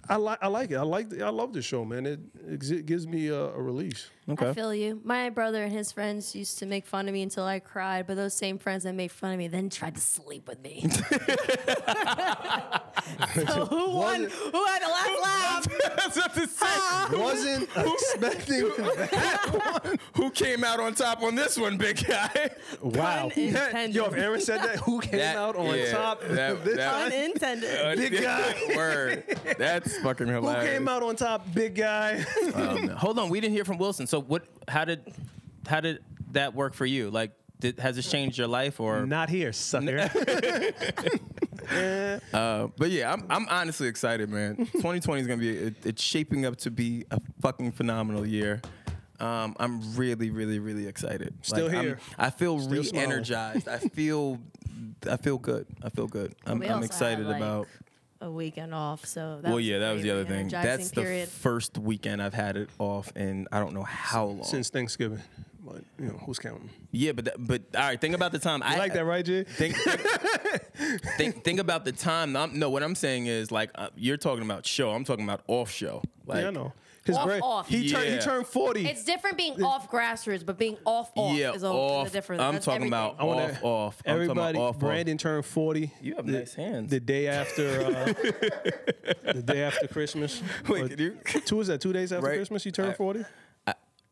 [0.09, 0.75] I like I like it.
[0.75, 2.05] I like I love the show, man.
[2.05, 4.09] It, it gives me a, a release.
[4.29, 4.49] Okay.
[4.49, 4.99] I feel you.
[5.05, 8.15] My brother and his friends used to make fun of me until I cried, but
[8.17, 10.85] those same friends that made fun of me then tried to sleep with me.
[13.35, 14.23] so who won?
[14.23, 15.67] Who had the last laugh?
[15.95, 16.67] That's what to say.
[17.17, 18.69] Wasn't expecting.
[20.15, 22.49] Who came out on top on this one, big guy?
[22.81, 23.29] wow.
[23.35, 23.95] intended.
[23.95, 26.21] Yo, if Aaron said that, who came That- out on yeah, top?
[26.21, 27.11] that- this that- time?
[27.13, 27.97] Unintended.
[27.97, 28.55] Big guy.
[28.75, 29.23] Word.
[29.57, 30.65] That's fucking hilarious.
[30.65, 31.45] Who came out on top?
[31.53, 32.25] Big guy.
[32.53, 34.05] Um, hold on, we didn't hear from Wilson.
[34.07, 34.45] So what?
[34.67, 35.01] How did
[35.67, 37.09] how did that work for you?
[37.09, 39.05] Like, did, has this changed your life or?
[39.05, 40.09] Not here, sucker.
[42.33, 44.55] Uh, but yeah, I'm I'm honestly excited, man.
[44.71, 48.61] 2020 is gonna be it, it's shaping up to be a fucking phenomenal year.
[49.19, 51.33] Um, I'm really, really, really excited.
[51.41, 51.99] Still I'm- here.
[52.17, 53.67] I feel Still re-energized.
[53.67, 54.39] I feel,
[55.09, 55.65] I feel good.
[55.81, 56.35] I feel good.
[56.45, 57.67] I'm, I'm excited had, like, about.
[58.19, 60.47] A weekend off, so that Well, yeah, that was the other thing.
[60.47, 64.43] energizing That's the first weekend I've had it off and I don't know how long.
[64.43, 65.21] Since Thanksgiving.
[65.63, 66.69] But, you know, who's counting?
[66.91, 67.99] yeah, but that, but all right.
[67.99, 68.63] Think about the time.
[68.63, 69.43] I You like that, right, Jay?
[69.43, 69.75] Think,
[71.17, 72.35] think, think about the time.
[72.37, 74.91] I'm, no, what I'm saying is like uh, you're talking about show.
[74.91, 76.01] I'm talking about off show.
[76.25, 76.73] Like, yeah, I know.
[77.07, 77.67] Because Off, off.
[77.69, 78.19] he turned he Yeah.
[78.19, 78.85] turned forty.
[78.87, 82.07] It's different being off grassroots, but being off off Yeah, is a, off.
[82.07, 82.41] is a different.
[82.41, 82.93] I'm that's talking everything.
[82.93, 84.01] about I wanna- off, off.
[84.05, 84.79] I'm talking about Everybody, off, off.
[84.79, 85.93] Brandon turned forty.
[86.01, 86.91] You have the, nice hands.
[86.91, 88.05] The day after, uh,
[89.33, 90.41] the day after Christmas.
[90.67, 92.35] Wait, Or could you- two is that two days after Right.
[92.37, 92.65] Christmas?
[92.65, 93.23] You turned I- forty.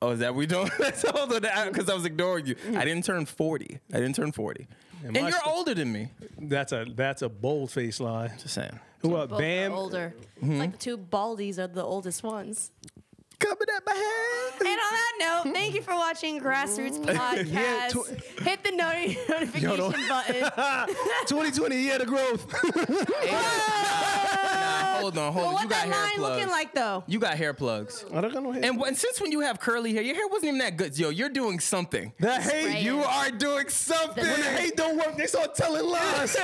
[0.01, 0.69] Oh, is that we don't?
[0.69, 2.55] Hold on, because I was ignoring you.
[2.75, 3.79] I didn't turn 40.
[3.93, 4.67] I didn't turn 40.
[5.03, 6.09] And my you're st- older than me.
[6.37, 8.27] That's a that's a bold face lie.
[8.39, 8.77] Just saying.
[8.99, 9.73] Who uh, Bam?
[9.73, 10.13] older.
[10.37, 12.71] It's like the two Baldies are the oldest ones.
[13.39, 14.61] Coming at my head.
[14.61, 15.13] And on that
[15.45, 17.51] note, thank you for watching Grassroots Podcast.
[17.51, 20.35] Yeah, tw- Hit the noti- notification don't- button.
[21.27, 22.45] 2020 year of growth.
[23.25, 25.53] Nah, hold on, hold But on.
[25.53, 26.35] what You got that hair line plugs.
[26.35, 27.03] looking like though?
[27.07, 28.05] You got hair plugs.
[28.13, 28.63] I don't got no hair.
[28.65, 30.97] And, and since when you have curly hair, your hair wasn't even that good.
[30.97, 32.13] Yo, you're doing something.
[32.19, 32.85] that hate Spraying.
[32.85, 34.23] You are doing something.
[34.25, 36.37] when the hate don't work, they start telling lies.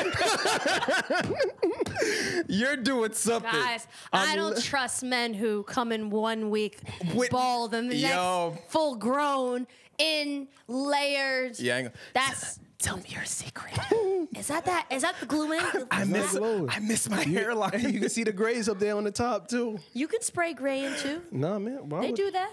[2.48, 3.52] You're doing something.
[3.52, 6.80] Guys, I don't trust men who come in one week
[7.14, 8.52] With- bald and the Yo.
[8.54, 9.68] next full grown
[9.98, 11.60] in layers.
[11.60, 13.78] Yeah, I ain't That's Tell me your secret.
[14.36, 15.64] is that that is that the glue in?
[15.92, 16.68] I miss, glowing.
[16.68, 17.80] I miss my hairline.
[17.94, 19.78] you can see the grays up there on the top too.
[19.94, 21.22] You can spray gray in too.
[21.32, 21.88] Nah, man.
[21.88, 22.52] Why They would- do that.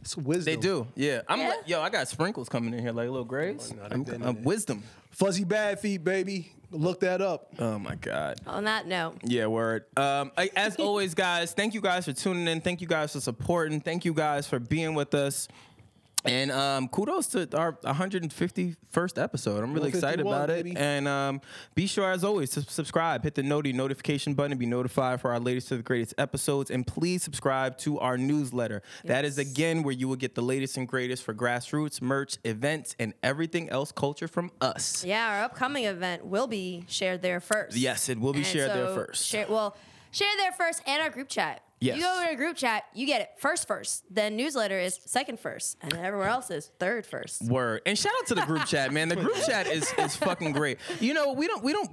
[0.00, 0.44] It's wisdom.
[0.54, 1.22] They do, yeah.
[1.28, 1.48] I'm Yeah?
[1.48, 3.72] like, yo, I got sprinkles coming in here, like little grays.
[3.90, 4.22] I'm, didn't.
[4.24, 4.82] I'm wisdom.
[5.10, 6.52] Fuzzy bad feet, baby.
[6.70, 7.52] Look that up.
[7.58, 8.38] Oh my god.
[8.46, 9.84] On that note, Yeah, word.
[9.96, 12.60] Um, I- as always, guys, thank you guys for tuning in.
[12.60, 13.80] Thank you guys for supporting.
[13.80, 15.48] Thank you guys for being with us.
[16.26, 19.62] And um, kudos to our 151st episode.
[19.62, 20.64] I'm really excited about it.
[20.64, 20.76] baby.
[20.76, 21.40] And um,
[21.74, 23.22] be sure, as always, to subscribe.
[23.22, 26.70] Hit the noti notification button and be notified for our latest to the greatest episodes.
[26.70, 28.82] And please subscribe to our newsletter.
[29.04, 32.96] That is again where you will get the latest and greatest for grassroots merch, events,
[32.98, 35.04] and everything else culture from us.
[35.04, 37.76] Yeah, our upcoming event will be shared there first.
[37.76, 39.26] Yes, it will be And shared there first.
[39.26, 39.76] Share, well,
[40.10, 41.62] share there first and our group chat.
[41.80, 41.98] Yes.
[41.98, 44.04] You go over to group chat, you get it first first.
[44.10, 47.42] Then newsletter is second first, and then everywhere else is third first.
[47.42, 49.08] Word and shout out to the group chat, man.
[49.08, 50.78] The group chat is is fucking great.
[51.00, 51.90] You know, we don't we don't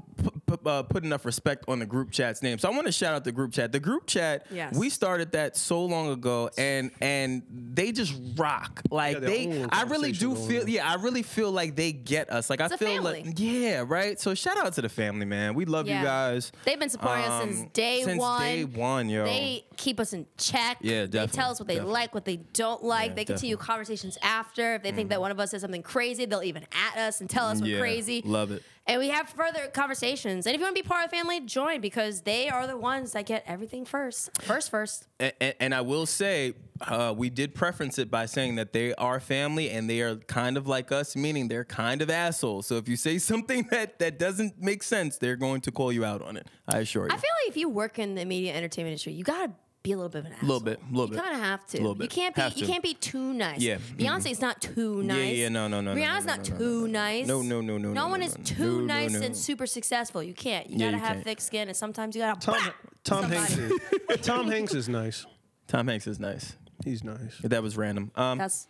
[0.66, 3.24] uh, put enough respect on the group chat's name, so I want to shout out
[3.24, 3.72] the group chat.
[3.72, 4.76] The group chat, Yes.
[4.76, 8.82] we started that so long ago, and and they just rock.
[8.92, 12.50] Like Yeah, they, I really do feel, yeah, I really feel like they get us.
[12.50, 13.24] Like I It's a feel family.
[13.24, 14.20] like, yeah, right.
[14.20, 15.54] So shout out to the family, man.
[15.56, 16.00] We love Yeah.
[16.00, 16.52] you guys.
[16.66, 18.42] They've been supporting us since Um, day since one.
[18.42, 19.26] day one, yo.
[19.26, 20.78] They keep us in check.
[20.82, 21.26] Yeah, definitely.
[21.28, 21.94] They tell us what they definitely.
[21.94, 23.10] like, what they don't like.
[23.10, 23.64] Yeah, they continue definitely.
[23.64, 23.72] Mm-hmm.
[23.72, 24.76] conversations after.
[24.76, 27.30] If they think that one of us says something crazy, they'll even at us and
[27.30, 28.22] tell us we're Yeah, crazy.
[28.26, 28.64] love it.
[28.86, 30.46] And we have further conversations.
[30.46, 32.76] And if you want to be part of the family, join because they are the
[32.76, 34.30] ones that get everything first.
[34.42, 35.08] First, first.
[35.20, 38.94] and, and- and I will say, uh, we did preference it by saying that they
[38.96, 42.68] are family and they are kind of like us, meaning they're kind of assholes.
[42.68, 46.04] So if you say something that, that doesn't make sense, they're going to call you
[46.04, 46.48] out on it.
[46.68, 47.12] I assure you.
[47.14, 49.52] I feel like if you work in the media entertainment industry, you gotta
[49.84, 50.48] be a little bit of an asshole.
[50.48, 51.22] A little bit, little you bit.
[51.24, 51.78] kind of have to.
[51.78, 52.04] Little bit.
[52.04, 52.16] You bit.
[52.16, 52.42] can't be.
[52.42, 52.72] Have You to.
[52.72, 53.60] can't be too nice.
[53.60, 53.78] Yeah.
[53.98, 55.36] Beyonce's not too nice.
[55.36, 56.92] yeah, no, no, no, no, Rihanna's no, no, not no, no, too no, no.
[56.92, 57.28] nice.
[57.28, 60.24] No, no, no, no, No no, one is too no, no, nice and super successful.
[60.24, 60.70] You can't.
[60.70, 61.24] You Yeah, gotta you have can't.
[61.26, 62.40] thick skin, and sometimes you gotta.
[62.40, 62.56] Tom
[63.04, 63.36] Tom Somebody.
[63.36, 65.26] Hanks is Tom Hanks is nice.
[65.68, 66.56] Tom Hanks is nice.
[66.86, 67.38] He's nice.
[67.44, 68.12] That was random.
[68.16, 68.68] Um, That's.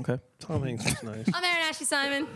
[0.00, 0.18] okay.
[0.38, 1.26] Tom Hanks is nice.
[1.32, 2.28] I'm Aaron Ashley Simon.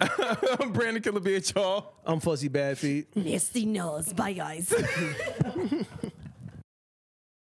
[0.59, 1.85] I'm Brandon Killer BHL.
[2.07, 3.15] I'm Fuzzy Bad Feet.
[3.15, 4.13] Nasty nose.
[4.15, 4.73] Bye, guys.